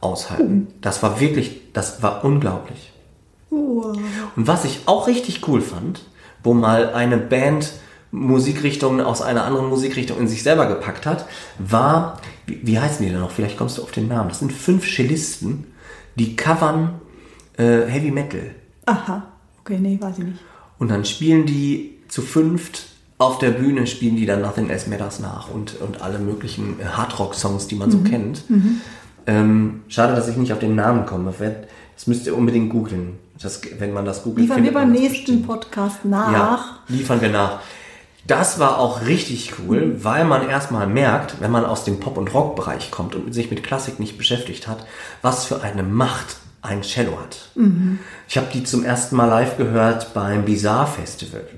aushalten? 0.00 0.68
Das 0.80 1.02
war 1.02 1.20
wirklich, 1.20 1.72
das 1.72 2.02
war 2.02 2.24
unglaublich. 2.24 2.92
Und 3.50 4.46
was 4.46 4.64
ich 4.64 4.80
auch 4.86 5.06
richtig 5.06 5.46
cool 5.46 5.60
fand, 5.60 6.00
wo 6.42 6.54
mal 6.54 6.94
eine 6.94 7.18
Band 7.18 7.72
Musikrichtungen 8.10 9.00
aus 9.00 9.20
einer 9.22 9.44
anderen 9.44 9.68
Musikrichtung 9.68 10.18
in 10.18 10.28
sich 10.28 10.42
selber 10.42 10.66
gepackt 10.66 11.06
hat, 11.06 11.26
war, 11.58 12.20
wie, 12.46 12.60
wie 12.62 12.78
heißen 12.78 13.04
die 13.04 13.12
denn 13.12 13.20
noch? 13.20 13.30
Vielleicht 13.30 13.56
kommst 13.58 13.78
du 13.78 13.82
auf 13.82 13.90
den 13.90 14.08
Namen. 14.08 14.30
Das 14.30 14.38
sind 14.38 14.52
fünf 14.52 14.86
Cellisten, 14.86 15.66
die 16.16 16.36
covern 16.36 17.00
äh, 17.56 17.86
Heavy 17.86 18.10
Metal. 18.10 18.54
Aha. 18.86 19.24
Okay, 19.60 19.78
nee, 19.78 19.98
weiß 20.00 20.18
ich 20.18 20.24
nicht. 20.24 20.38
Und 20.78 20.90
dann 20.90 21.04
spielen 21.04 21.44
die 21.44 21.98
zu 22.08 22.22
fünft 22.22 22.86
auf 23.18 23.38
der 23.38 23.50
Bühne, 23.50 23.86
spielen 23.86 24.16
die 24.16 24.26
dann 24.26 24.40
Nothing 24.40 24.70
Else 24.70 24.88
Matters 24.88 25.18
nach 25.18 25.50
und, 25.50 25.80
und 25.80 26.00
alle 26.00 26.18
möglichen 26.18 26.80
äh, 26.80 26.84
Hardrock-Songs, 26.84 27.66
die 27.66 27.74
man 27.74 27.90
so 27.90 27.98
kennt. 27.98 28.44
Ähm, 29.26 29.82
schade, 29.88 30.14
dass 30.14 30.28
ich 30.28 30.36
nicht 30.36 30.52
auf 30.52 30.60
den 30.60 30.74
Namen 30.74 31.04
komme. 31.04 31.34
Das 31.94 32.06
müsst 32.06 32.26
ihr 32.26 32.36
unbedingt 32.36 32.70
googeln. 32.70 33.18
Das, 33.40 33.60
wenn 33.78 33.92
man 33.92 34.04
das 34.04 34.22
googelt, 34.22 34.48
Liefern 34.48 34.64
wir 34.64 34.72
beim 34.72 34.90
nächsten 34.90 35.12
bestimmt. 35.18 35.46
Podcast 35.46 36.04
nach. 36.04 36.32
Ja, 36.32 36.64
liefern 36.88 37.20
wir 37.20 37.28
nach. 37.28 37.60
Das 38.28 38.58
war 38.58 38.78
auch 38.78 39.06
richtig 39.06 39.54
cool, 39.58 40.04
weil 40.04 40.26
man 40.26 40.46
erstmal 40.46 40.86
merkt, 40.86 41.40
wenn 41.40 41.50
man 41.50 41.64
aus 41.64 41.84
dem 41.84 41.98
Pop- 41.98 42.18
und 42.18 42.32
Rock-Bereich 42.34 42.90
kommt 42.90 43.14
und 43.14 43.32
sich 43.32 43.50
mit 43.50 43.64
Klassik 43.64 43.98
nicht 43.98 44.18
beschäftigt 44.18 44.68
hat, 44.68 44.86
was 45.22 45.46
für 45.46 45.62
eine 45.62 45.82
Macht 45.82 46.36
ein 46.60 46.82
Cello 46.82 47.18
hat. 47.18 47.48
Ich 48.28 48.36
habe 48.36 48.48
die 48.52 48.64
zum 48.64 48.84
ersten 48.84 49.16
Mal 49.16 49.26
live 49.26 49.56
gehört 49.56 50.12
beim 50.12 50.44
Bizarre 50.44 50.86
Festival 50.86 51.48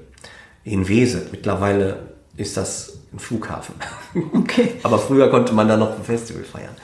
in 0.62 0.86
Wese. 0.86 1.26
Mittlerweile 1.32 2.14
ist 2.36 2.56
das 2.56 3.00
ein 3.12 3.18
Flughafen. 3.18 3.74
Okay. 4.32 4.74
Aber 4.84 5.00
früher 5.00 5.28
konnte 5.28 5.52
man 5.52 5.66
da 5.66 5.76
noch 5.76 5.96
ein 5.96 6.04
Festival 6.04 6.44
feiern. 6.44 6.76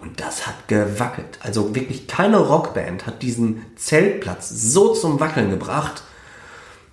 Und 0.00 0.20
das 0.20 0.48
hat 0.48 0.66
gewackelt. 0.66 1.38
Also 1.42 1.76
wirklich 1.76 2.08
keine 2.08 2.38
Rockband 2.38 3.06
hat 3.06 3.22
diesen 3.22 3.64
Zeltplatz 3.76 4.48
so 4.48 4.94
zum 4.94 5.20
Wackeln 5.20 5.50
gebracht, 5.50 6.02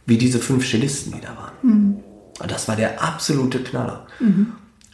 wie 0.05 0.19
diese 0.19 0.38
fünf 0.38 0.69
Cellisten, 0.69 1.13
die 1.13 1.21
da 1.21 1.36
waren. 1.36 2.03
Und 2.39 2.52
das 2.52 2.67
war 2.67 2.76
der 2.76 3.02
absolute 3.02 3.60
Knaller. 3.63 4.06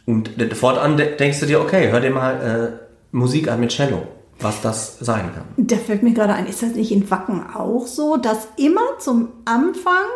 Und 0.06 0.40
de- 0.40 0.54
fortan 0.54 0.96
de- 0.96 1.16
denkst 1.16 1.40
du 1.40 1.46
dir, 1.46 1.60
okay, 1.60 1.90
hör 1.90 2.00
dir 2.00 2.10
mal 2.10 2.78
äh, 2.80 2.86
Musik 3.16 3.48
an 3.50 3.60
mit 3.60 3.70
Cello, 3.70 4.06
was 4.40 4.60
das 4.60 4.98
sein 5.00 5.30
kann. 5.34 5.44
Da 5.56 5.76
fällt 5.76 6.02
mir 6.02 6.12
gerade 6.12 6.34
ein, 6.34 6.46
ist 6.46 6.62
das 6.62 6.70
nicht 6.74 6.92
in 6.92 7.10
Wacken 7.10 7.44
auch 7.54 7.86
so, 7.86 8.16
dass 8.16 8.48
immer 8.56 8.98
zum 8.98 9.28
Anfang 9.44 10.06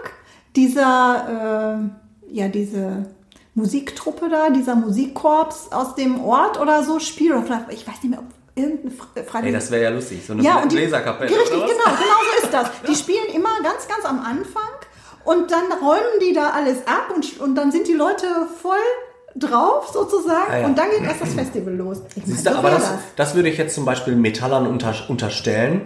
dieser, 0.54 1.80
äh, 2.30 2.34
ja, 2.34 2.48
diese 2.48 3.06
Musiktruppe 3.54 4.28
da, 4.28 4.50
dieser 4.50 4.74
Musikkorps 4.76 5.68
aus 5.72 5.94
dem 5.94 6.22
Ort 6.24 6.60
oder 6.60 6.82
so 6.82 6.98
spielt? 6.98 7.32
Oder 7.34 7.66
ich 7.70 7.86
weiß 7.86 8.02
nicht 8.02 8.10
mehr, 8.10 8.20
ob 8.20 8.26
irgendeine 8.54 8.90
Fre- 8.90 9.24
Freiwillige... 9.24 9.56
Ey, 9.56 9.60
das 9.62 9.70
wäre 9.70 9.82
ja 9.84 9.90
lustig, 9.90 10.24
so 10.26 10.32
eine 10.32 10.42
ja, 10.42 10.62
und 10.62 10.70
die, 10.72 10.76
Bläserkapelle. 10.76 11.30
Richtig, 11.30 11.50
genau, 11.50 11.66
genau 11.66 12.20
so 12.40 12.44
ist 12.46 12.52
das. 12.54 12.70
Die 12.88 12.94
spielen 12.94 13.26
immer 13.34 13.50
ganz, 13.62 13.86
ganz 13.88 14.04
am 14.04 14.18
Anfang 14.20 14.62
und 15.26 15.50
dann 15.50 15.64
räumen 15.82 16.18
die 16.22 16.32
da 16.32 16.50
alles 16.50 16.78
ab 16.86 17.12
und, 17.14 17.40
und 17.40 17.54
dann 17.54 17.70
sind 17.72 17.86
die 17.88 17.92
Leute 17.94 18.26
voll 18.62 18.76
drauf 19.34 19.90
sozusagen 19.92 20.50
Ah, 20.50 20.58
ja. 20.60 20.66
und 20.66 20.78
dann 20.78 20.88
geht 20.90 21.02
erst 21.02 21.20
das 21.20 21.34
Festival 21.34 21.74
los. 21.74 21.98
Ich 22.14 22.26
meine, 22.26 22.38
du, 22.38 22.42
so 22.42 22.50
aber 22.56 22.70
wär 22.70 22.78
das, 22.78 22.90
das 23.16 23.34
würde 23.34 23.50
ich 23.50 23.58
jetzt 23.58 23.74
zum 23.74 23.84
Beispiel 23.84 24.16
Metallern 24.16 24.66
unter, 24.66 24.94
unterstellen, 25.08 25.82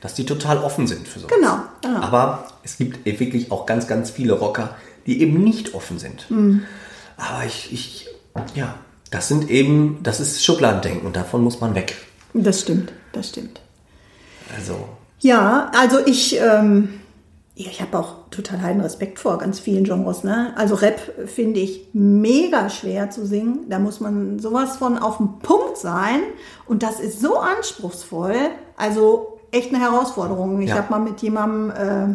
dass 0.00 0.14
die 0.14 0.24
total 0.24 0.58
offen 0.58 0.86
sind 0.86 1.08
für 1.08 1.18
sowas. 1.18 1.34
Genau, 1.36 1.58
genau. 1.82 2.00
Aber 2.00 2.46
es 2.62 2.76
gibt 2.78 3.04
wirklich 3.04 3.50
auch 3.50 3.66
ganz, 3.66 3.88
ganz 3.88 4.10
viele 4.10 4.34
Rocker, 4.34 4.76
die 5.06 5.20
eben 5.20 5.42
nicht 5.42 5.74
offen 5.74 5.98
sind. 5.98 6.30
Mhm. 6.30 6.62
Aber 7.16 7.44
ich, 7.44 7.72
ich, 7.72 8.08
ja, 8.54 8.74
das 9.10 9.26
sind 9.28 9.50
eben, 9.50 9.98
das 10.02 10.20
ist 10.20 10.44
Schubladendenken 10.44 11.06
und 11.06 11.16
davon 11.16 11.42
muss 11.42 11.60
man 11.60 11.74
weg. 11.74 11.96
Das 12.34 12.60
stimmt, 12.60 12.92
das 13.12 13.28
stimmt. 13.30 13.60
Also, 14.56 14.88
Ja, 15.20 15.70
also 15.78 15.98
ich, 16.06 16.38
ähm, 16.40 16.88
ja, 16.90 17.00
ich 17.54 17.82
habe 17.82 17.98
auch 17.98 18.14
total 18.30 18.62
heiden 18.62 18.80
Respekt 18.80 19.18
vor 19.18 19.36
ganz 19.38 19.60
vielen 19.60 19.84
Genres. 19.84 20.24
Ne? 20.24 20.52
Also 20.56 20.74
Rap 20.74 21.00
finde 21.26 21.60
ich 21.60 21.88
mega 21.92 22.70
schwer 22.70 23.10
zu 23.10 23.26
singen. 23.26 23.66
Da 23.68 23.78
muss 23.78 24.00
man 24.00 24.38
sowas 24.38 24.76
von 24.78 24.96
auf 24.98 25.18
dem 25.18 25.38
Punkt 25.40 25.76
sein. 25.76 26.20
Und 26.66 26.82
das 26.82 26.98
ist 26.98 27.20
so 27.20 27.38
anspruchsvoll. 27.38 28.34
Also 28.76 29.38
echt 29.50 29.74
eine 29.74 29.82
Herausforderung. 29.84 30.62
Ich 30.62 30.70
Ja. 30.70 30.76
habe 30.76 30.90
mal 30.90 30.98
mit 31.00 31.20
jemandem, 31.20 31.70
äh, 31.70 32.14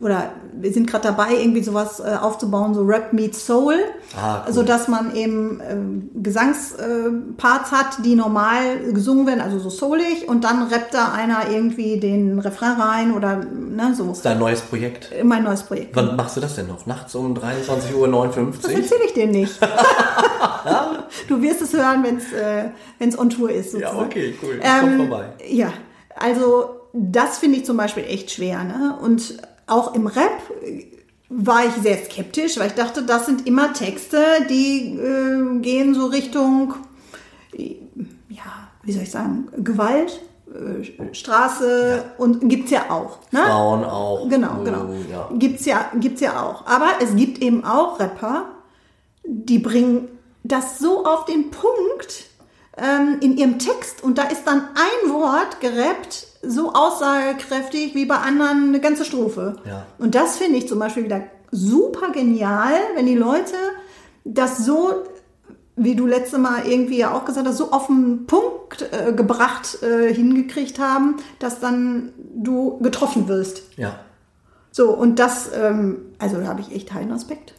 oder 0.00 0.32
wir 0.52 0.72
sind 0.72 0.86
gerade 0.86 1.08
dabei, 1.08 1.34
irgendwie 1.34 1.62
sowas 1.62 2.00
äh, 2.00 2.16
aufzubauen, 2.16 2.74
so 2.74 2.82
Rap 2.84 3.12
meets 3.12 3.46
Soul. 3.46 3.74
Ah, 4.16 4.44
cool. 4.46 4.52
So 4.52 4.62
dass 4.62 4.88
man 4.88 5.14
eben 5.14 5.60
ähm, 5.68 6.10
Gesangsparts 6.14 7.72
äh, 7.72 7.74
hat, 7.74 8.04
die 8.04 8.14
normal 8.14 8.92
gesungen 8.92 9.26
werden, 9.26 9.40
also 9.40 9.58
so 9.58 9.68
soulig, 9.68 10.26
und 10.26 10.44
dann 10.44 10.68
rappt 10.68 10.94
da 10.94 11.12
einer 11.12 11.50
irgendwie 11.50 12.00
den 12.00 12.38
Refrain 12.38 12.80
rein 12.80 13.12
oder 13.12 13.36
ne, 13.36 13.94
so. 13.94 14.06
das 14.06 14.18
ist 14.18 14.24
dein 14.24 14.38
neues 14.38 14.62
Projekt. 14.62 15.12
Mein 15.22 15.44
neues 15.44 15.62
Projekt. 15.62 15.94
Wann 15.94 16.16
machst 16.16 16.36
du 16.36 16.40
das 16.40 16.56
denn 16.56 16.66
noch? 16.66 16.86
Nachts 16.86 17.14
um 17.14 17.34
23.59 17.34 17.94
Uhr? 17.94 18.52
Das 18.62 18.72
erzähle 18.72 19.04
ich 19.04 19.12
dir 19.12 19.26
nicht. 19.26 19.58
du 21.28 21.42
wirst 21.42 21.62
es 21.62 21.72
hören, 21.74 22.02
wenn 22.02 22.16
es 22.16 22.32
äh, 22.32 22.70
wenn's 22.98 23.18
on 23.18 23.30
Tour 23.30 23.50
ist. 23.50 23.74
Ja, 23.74 23.90
sozusagen. 23.90 24.06
okay, 24.06 24.34
cool. 24.42 24.58
Ich 24.58 24.64
Ähm, 24.64 24.80
komm 24.80 25.08
vorbei. 25.08 25.24
Ja, 25.46 25.72
also 26.16 26.80
das 26.92 27.38
finde 27.38 27.58
ich 27.58 27.64
zum 27.64 27.76
Beispiel 27.76 28.04
echt 28.04 28.30
schwer. 28.30 28.64
Ne? 28.64 28.96
Und 29.00 29.36
auch 29.70 29.94
im 29.94 30.06
Rap 30.06 30.40
äh, 30.62 30.86
war 31.28 31.64
ich 31.64 31.72
sehr 31.82 31.96
skeptisch, 32.04 32.58
weil 32.58 32.68
ich 32.68 32.74
dachte, 32.74 33.02
das 33.04 33.26
sind 33.26 33.46
immer 33.46 33.72
Texte, 33.72 34.18
die 34.48 34.96
äh, 34.98 35.60
gehen 35.60 35.94
so 35.94 36.06
Richtung, 36.06 36.74
äh, 37.56 37.76
ja, 38.28 38.68
wie 38.82 38.92
soll 38.92 39.04
ich 39.04 39.10
sagen, 39.10 39.48
Gewalt, 39.58 40.20
äh, 40.48 41.14
Straße 41.14 42.04
und 42.18 42.48
gibt's 42.48 42.72
ja 42.72 42.90
auch. 42.90 43.18
Ne? 43.30 43.40
Frauen 43.40 43.84
auch. 43.84 44.28
Genau, 44.28 44.56
Oh, 44.60 44.64
genau. 44.64 44.90
Ja. 45.10 45.28
Gibt's 45.34 45.64
ja, 45.66 45.90
gibt's 46.00 46.20
ja 46.20 46.42
auch. 46.42 46.66
Aber 46.66 46.88
es 47.00 47.14
gibt 47.14 47.40
eben 47.40 47.64
auch 47.64 48.00
Rapper, 48.00 48.46
die 49.24 49.60
bringen 49.60 50.08
das 50.42 50.78
so 50.80 51.04
auf 51.04 51.26
den 51.26 51.50
Punkt 51.50 52.24
ähm, 52.76 53.18
in 53.20 53.36
ihrem 53.36 53.58
Text 53.58 54.02
und 54.02 54.18
da 54.18 54.24
ist 54.24 54.44
dann 54.46 54.62
ein 54.74 55.12
Wort 55.12 55.60
gerappt, 55.60 56.26
so 56.42 56.72
aussagekräftig 56.72 57.94
wie 57.94 58.06
bei 58.06 58.16
anderen 58.16 58.68
eine 58.68 58.80
ganze 58.80 59.04
Strophe. 59.04 59.56
Ja. 59.66 59.86
Und 59.98 60.14
das 60.14 60.38
finde 60.38 60.58
ich 60.58 60.68
zum 60.68 60.78
Beispiel 60.78 61.04
wieder 61.04 61.22
super 61.50 62.10
genial, 62.12 62.74
wenn 62.94 63.06
die 63.06 63.14
Leute 63.14 63.54
das 64.24 64.64
so, 64.64 65.04
wie 65.76 65.94
du 65.94 66.06
letzte 66.06 66.38
Mal 66.38 66.66
irgendwie 66.66 66.98
ja 66.98 67.14
auch 67.14 67.24
gesagt 67.24 67.46
hast, 67.46 67.56
so 67.56 67.72
auf 67.72 67.86
den 67.86 68.26
Punkt 68.26 68.86
äh, 68.92 69.12
gebracht 69.12 69.82
äh, 69.82 70.12
hingekriegt 70.12 70.78
haben, 70.78 71.16
dass 71.38 71.60
dann 71.60 72.12
du 72.34 72.78
getroffen 72.78 73.28
wirst. 73.28 73.62
Ja. 73.76 73.98
So, 74.72 74.90
und 74.90 75.18
das, 75.18 75.50
ähm, 75.54 76.12
also 76.18 76.38
da 76.38 76.46
habe 76.46 76.60
ich 76.60 76.72
echt 76.74 76.92
heiden 76.92 77.12
Respekt. 77.12 77.54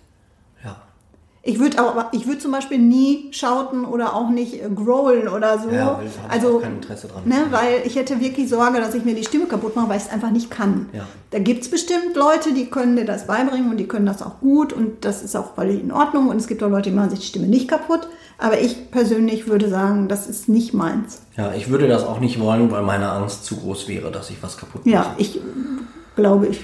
Ich 1.44 1.60
würde 1.60 1.80
aber, 1.80 2.10
ich 2.12 2.28
würde 2.28 2.38
zum 2.38 2.52
Beispiel 2.52 2.78
nie 2.78 3.30
schauten 3.32 3.84
oder 3.84 4.16
auch 4.16 4.30
nicht 4.30 4.64
äh, 4.64 4.70
growlen 4.70 5.28
oder 5.28 5.58
so. 5.58 5.72
Ja, 5.72 6.00
ich 6.06 6.12
also, 6.30 6.60
kein 6.60 6.76
Interesse 6.76 7.08
dran. 7.08 7.24
Ne, 7.26 7.48
weil 7.50 7.82
ich 7.84 7.96
hätte 7.96 8.20
wirklich 8.20 8.48
Sorge, 8.48 8.80
dass 8.80 8.94
ich 8.94 9.06
mir 9.06 9.16
die 9.16 9.24
Stimme 9.24 9.48
kaputt 9.48 9.76
mache, 9.76 9.90
weil 9.90 9.98
ich 9.98 10.04
es 10.04 10.12
einfach 10.12 10.30
nicht 10.30 10.52
kann. 10.52 10.90
Ja. 10.94 11.08
Da 11.32 11.40
gibt 11.40 11.64
es 11.64 11.72
bestimmt 11.72 12.16
Leute, 12.16 12.54
die 12.54 12.68
können 12.68 12.96
dir 12.96 13.06
das 13.06 13.26
beibringen 13.26 13.72
und 13.72 13.78
die 13.78 13.88
können 13.88 14.06
das 14.06 14.22
auch 14.22 14.40
gut 14.40 14.72
und 14.72 15.04
das 15.04 15.24
ist 15.24 15.36
auch 15.36 15.56
völlig 15.56 15.82
in 15.82 15.92
Ordnung. 15.92 16.30
Und 16.30 16.38
es 16.38 16.46
gibt 16.46 16.62
auch 16.62 16.70
Leute, 16.70 16.92
die 16.92 16.96
machen 16.96 17.10
sich 17.10 17.22
die 17.22 17.26
Stimme 17.26 17.48
nicht 17.48 17.68
kaputt. 17.68 18.08
Aber 18.38 18.60
ich 18.60 18.92
persönlich 18.92 19.48
würde 19.48 19.68
sagen, 19.68 20.08
das 20.08 20.28
ist 20.28 20.48
nicht 20.48 20.76
meins. 20.76 21.22
Ja, 21.38 21.54
ich 21.54 21.70
würde 21.70 21.88
das 21.88 22.04
auch 22.04 22.20
nicht 22.20 22.40
wollen, 22.40 22.70
weil 22.70 22.84
meine 22.84 23.10
Angst 23.10 23.46
zu 23.46 23.56
groß 23.56 23.88
wäre, 23.88 24.12
dass 24.12 24.30
ich 24.30 24.42
was 24.44 24.58
kaputt 24.58 24.86
mache. 24.86 24.94
Ja, 24.94 25.16
ich 25.18 25.40
glaube 26.16 26.48
ich. 26.48 26.60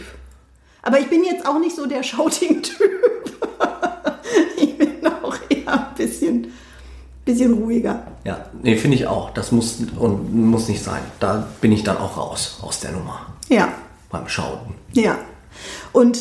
Aber 0.84 1.00
ich 1.00 1.10
bin 1.10 1.24
jetzt 1.24 1.48
auch 1.48 1.60
nicht 1.60 1.76
so 1.76 1.88
der 1.88 2.04
Shouting-Typ. 2.04 2.92
ich 4.62 4.78
bin 4.78 4.90
auch 5.24 5.36
eher 5.50 5.74
ein 5.90 5.96
bisschen, 5.96 6.48
bisschen 7.26 7.54
ruhiger. 7.54 8.08
Ja, 8.26 8.46
nee, 8.62 8.76
finde 8.76 8.96
ich 8.98 9.08
auch. 9.08 9.30
Das 9.32 9.52
muss 9.52 9.78
und 9.98 10.34
muss 10.34 10.68
nicht 10.68 10.84
sein. 10.84 11.02
Da 11.20 11.48
bin 11.62 11.72
ich 11.72 11.84
dann 11.84 11.98
auch 11.98 12.18
raus 12.18 12.60
aus 12.62 12.80
der 12.80 12.92
Nummer. 12.92 13.28
Ja, 13.50 13.70
beim 14.10 14.28
Schauten. 14.28 14.74
Ja. 14.94 15.18
Und 15.94 16.20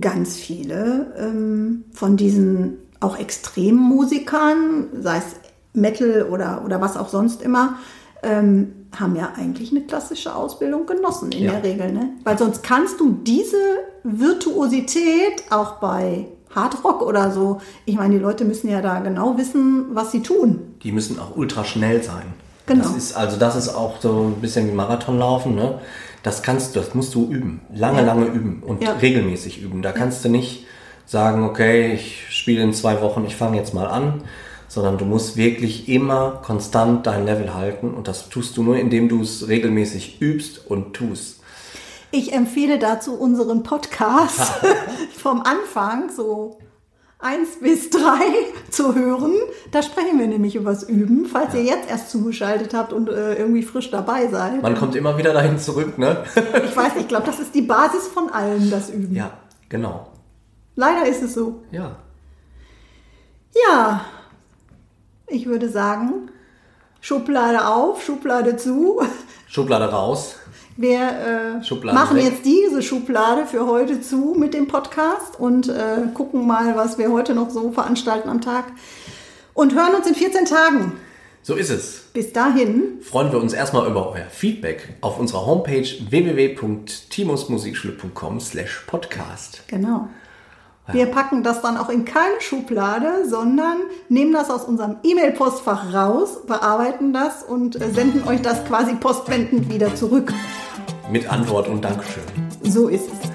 ganz 0.00 0.36
viele 0.36 1.14
ähm, 1.18 1.84
von 1.92 2.16
diesen 2.16 2.78
auch 3.00 3.18
extremen 3.18 3.78
Musikern, 3.78 4.88
sei 5.00 5.18
es 5.18 5.24
Metal 5.72 6.24
oder, 6.30 6.62
oder 6.64 6.80
was 6.80 6.96
auch 6.96 7.08
sonst 7.08 7.42
immer, 7.42 7.78
ähm, 8.22 8.72
haben 8.98 9.14
ja 9.16 9.32
eigentlich 9.36 9.70
eine 9.70 9.82
klassische 9.82 10.34
Ausbildung 10.34 10.86
genossen 10.86 11.30
in 11.30 11.44
Ja. 11.44 11.52
der 11.52 11.62
Regel. 11.62 11.92
Ne? 11.92 12.10
Weil 12.24 12.36
sonst 12.38 12.62
kannst 12.62 12.98
du 12.98 13.12
diese 13.22 13.56
Virtuosität 14.02 15.44
auch 15.50 15.74
bei 15.74 16.26
Hardrock 16.54 17.02
oder 17.02 17.30
so, 17.30 17.60
ich 17.84 17.96
meine, 17.96 18.14
die 18.14 18.20
Leute 18.20 18.44
müssen 18.44 18.68
ja 18.68 18.80
da 18.80 19.00
genau 19.00 19.36
wissen, 19.36 19.86
was 19.92 20.12
sie 20.12 20.22
tun. 20.22 20.74
Die 20.82 20.92
müssen 20.92 21.18
auch 21.18 21.36
ultra 21.36 21.64
schnell 21.64 22.02
sein. 22.02 22.24
Genau. 22.66 22.82
Das 22.84 22.96
ist, 22.96 23.16
also 23.16 23.36
das 23.38 23.56
ist 23.56 23.68
auch 23.70 24.00
so 24.00 24.24
ein 24.36 24.40
bisschen 24.40 24.68
wie 24.68 24.72
Marathonlaufen, 24.74 25.54
ne? 25.54 25.78
Das 26.22 26.42
kannst 26.42 26.74
du, 26.74 26.80
das 26.80 26.94
musst 26.94 27.14
du 27.14 27.30
üben. 27.30 27.60
Lange, 27.74 28.00
Ja. 28.00 28.06
lange 28.06 28.26
üben 28.26 28.62
und 28.66 28.82
Ja. 28.82 28.92
regelmäßig 28.92 29.62
üben. 29.62 29.82
Da 29.82 29.92
kannst 29.92 30.24
du 30.24 30.28
nicht 30.28 30.66
sagen, 31.06 31.44
okay, 31.44 31.92
ich 31.94 32.26
spiele 32.30 32.62
in 32.62 32.72
zwei 32.74 33.00
Wochen, 33.00 33.24
ich 33.26 33.36
fange 33.36 33.56
jetzt 33.56 33.72
mal 33.72 33.86
an, 33.86 34.22
sondern 34.66 34.98
du 34.98 35.06
musst 35.06 35.36
wirklich 35.38 35.88
immer 35.88 36.40
konstant 36.44 37.06
dein 37.06 37.24
Level 37.24 37.54
halten 37.54 37.92
und 37.94 38.08
das 38.08 38.28
tust 38.28 38.56
du 38.58 38.62
nur, 38.62 38.76
indem 38.76 39.08
du 39.08 39.22
es 39.22 39.48
regelmäßig 39.48 40.20
übst 40.20 40.66
und 40.68 40.92
tust. 40.92 41.37
Ich 42.10 42.32
empfehle 42.32 42.78
dazu 42.78 43.14
unseren 43.14 43.62
Podcast 43.62 44.52
vom 45.16 45.42
Anfang, 45.42 46.10
so 46.10 46.58
eins 47.18 47.58
bis 47.60 47.90
drei 47.90 48.24
zu 48.70 48.94
hören. 48.94 49.34
Da 49.72 49.82
sprechen 49.82 50.18
wir 50.18 50.26
nämlich 50.26 50.54
übers 50.56 50.84
Üben, 50.84 51.26
falls 51.26 51.52
ihr 51.54 51.64
jetzt 51.64 51.90
erst 51.90 52.10
zugeschaltet 52.10 52.72
habt 52.72 52.92
und 52.92 53.08
äh, 53.08 53.34
irgendwie 53.34 53.62
frisch 53.62 53.90
dabei 53.90 54.28
seid. 54.28 54.62
Man 54.62 54.76
kommt 54.76 54.94
immer 54.96 55.18
wieder 55.18 55.32
dahin 55.32 55.58
zurück, 55.58 55.98
ne? 55.98 56.24
Ich 56.64 56.76
weiß, 56.76 56.92
ich 56.98 57.08
glaube, 57.08 57.26
das 57.26 57.40
ist 57.40 57.54
die 57.54 57.62
Basis 57.62 58.06
von 58.08 58.30
allem, 58.30 58.70
das 58.70 58.88
Üben. 58.90 59.14
ja, 59.14 59.32
genau. 59.68 60.08
Leider 60.76 61.06
ist 61.06 61.22
es 61.22 61.34
so. 61.34 61.62
Ja. 61.72 61.96
Ja, 63.68 64.04
ich 65.26 65.46
würde 65.46 65.68
sagen, 65.68 66.30
Schublade 67.00 67.66
auf, 67.66 68.02
Schublade 68.02 68.56
zu. 68.56 69.02
Schublade 69.48 69.90
raus. 69.90 70.36
Wir 70.80 71.00
äh, 71.00 71.58
machen 71.92 72.18
weg. 72.18 72.26
jetzt 72.26 72.44
diese 72.44 72.82
Schublade 72.82 73.46
für 73.46 73.66
heute 73.66 74.00
zu 74.00 74.36
mit 74.38 74.54
dem 74.54 74.68
Podcast 74.68 75.34
und 75.36 75.68
äh, 75.68 76.02
gucken 76.14 76.46
mal, 76.46 76.76
was 76.76 76.98
wir 76.98 77.10
heute 77.10 77.34
noch 77.34 77.50
so 77.50 77.72
veranstalten 77.72 78.28
am 78.28 78.40
Tag. 78.40 78.66
Und 79.54 79.74
hören 79.74 79.96
uns 79.96 80.06
in 80.06 80.14
14 80.14 80.44
Tagen. 80.44 80.92
So 81.42 81.56
ist 81.56 81.70
es. 81.70 82.04
Bis 82.12 82.32
dahin, 82.32 83.00
freuen 83.02 83.32
wir 83.32 83.40
uns 83.40 83.54
erstmal 83.54 83.90
über 83.90 84.12
euer 84.12 84.26
Feedback 84.30 84.94
auf 85.00 85.18
unserer 85.18 85.46
Homepage 85.46 85.88
www.timusmusikschule.com 86.10 88.38
slash 88.38 88.84
podcast. 88.86 89.64
genau. 89.66 90.06
Wir 90.90 91.04
packen 91.06 91.42
das 91.42 91.60
dann 91.60 91.76
auch 91.76 91.90
in 91.90 92.06
keine 92.06 92.40
Schublade, 92.40 93.28
sondern 93.28 93.76
nehmen 94.08 94.32
das 94.32 94.48
aus 94.48 94.64
unserem 94.64 94.96
E-Mail-Postfach 95.02 95.92
raus, 95.92 96.46
bearbeiten 96.46 97.12
das 97.12 97.42
und 97.42 97.76
äh, 97.76 97.90
senden 97.90 98.26
euch 98.26 98.40
das 98.40 98.64
quasi 98.64 98.94
postwendend 98.94 99.70
wieder 99.70 99.94
zurück. 99.94 100.32
Mit 101.10 101.30
Antwort 101.30 101.68
und 101.68 101.82
Dankeschön. 101.84 102.22
So 102.62 102.88
ist 102.88 103.08
es. 103.12 103.30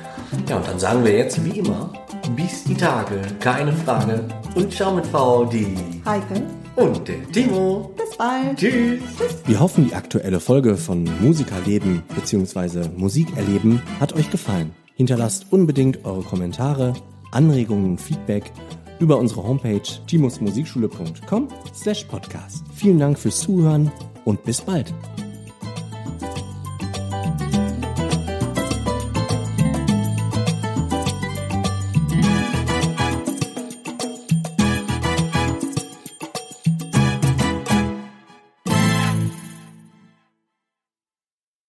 Ja, 0.50 0.58
und 0.58 0.68
dann 0.68 0.80
sagen 0.80 1.04
wir 1.04 1.16
jetzt 1.18 1.44
wie 1.44 1.60
immer, 1.60 1.92
bis 2.36 2.64
die 2.64 2.76
Tage, 2.76 3.22
keine 3.40 3.74
Frage. 3.74 4.26
Und 4.56 4.72
ciao 4.72 4.94
mit 4.94 5.06
V, 5.08 5.46
die 5.46 5.76
Heike, 6.06 6.44
und 6.76 7.08
der 7.08 7.24
Timo. 7.32 7.92
bis 7.98 8.18
bald. 8.18 8.58
Tschüss. 8.58 9.02
Wir 9.46 9.60
hoffen, 9.60 9.88
die 9.88 9.96
aktuelle 9.96 10.40
Folge 10.40 10.76
von 10.78 11.08
Musikerleben 11.22 12.04
bzw. 12.16 12.90
Musikerleben 12.96 13.82
hat 14.00 14.14
euch 14.14 14.30
gefallen. 14.30 14.72
Hinterlasst 14.96 15.48
unbedingt 15.52 16.06
eure 16.06 16.22
Kommentare, 16.22 16.94
Anregungen 17.32 17.92
und 17.92 18.02
Feedback 18.02 18.52
über 19.00 19.18
unsere 19.18 19.44
Homepage 19.44 19.82
timusmusikschule.com 20.08 21.48
slash 21.74 22.04
podcast. 22.06 22.64
Vielen 22.76 23.00
Dank 23.00 23.18
fürs 23.18 23.40
Zuhören 23.40 23.92
und 24.26 24.44
bis 24.44 24.62
bald. 24.62 24.94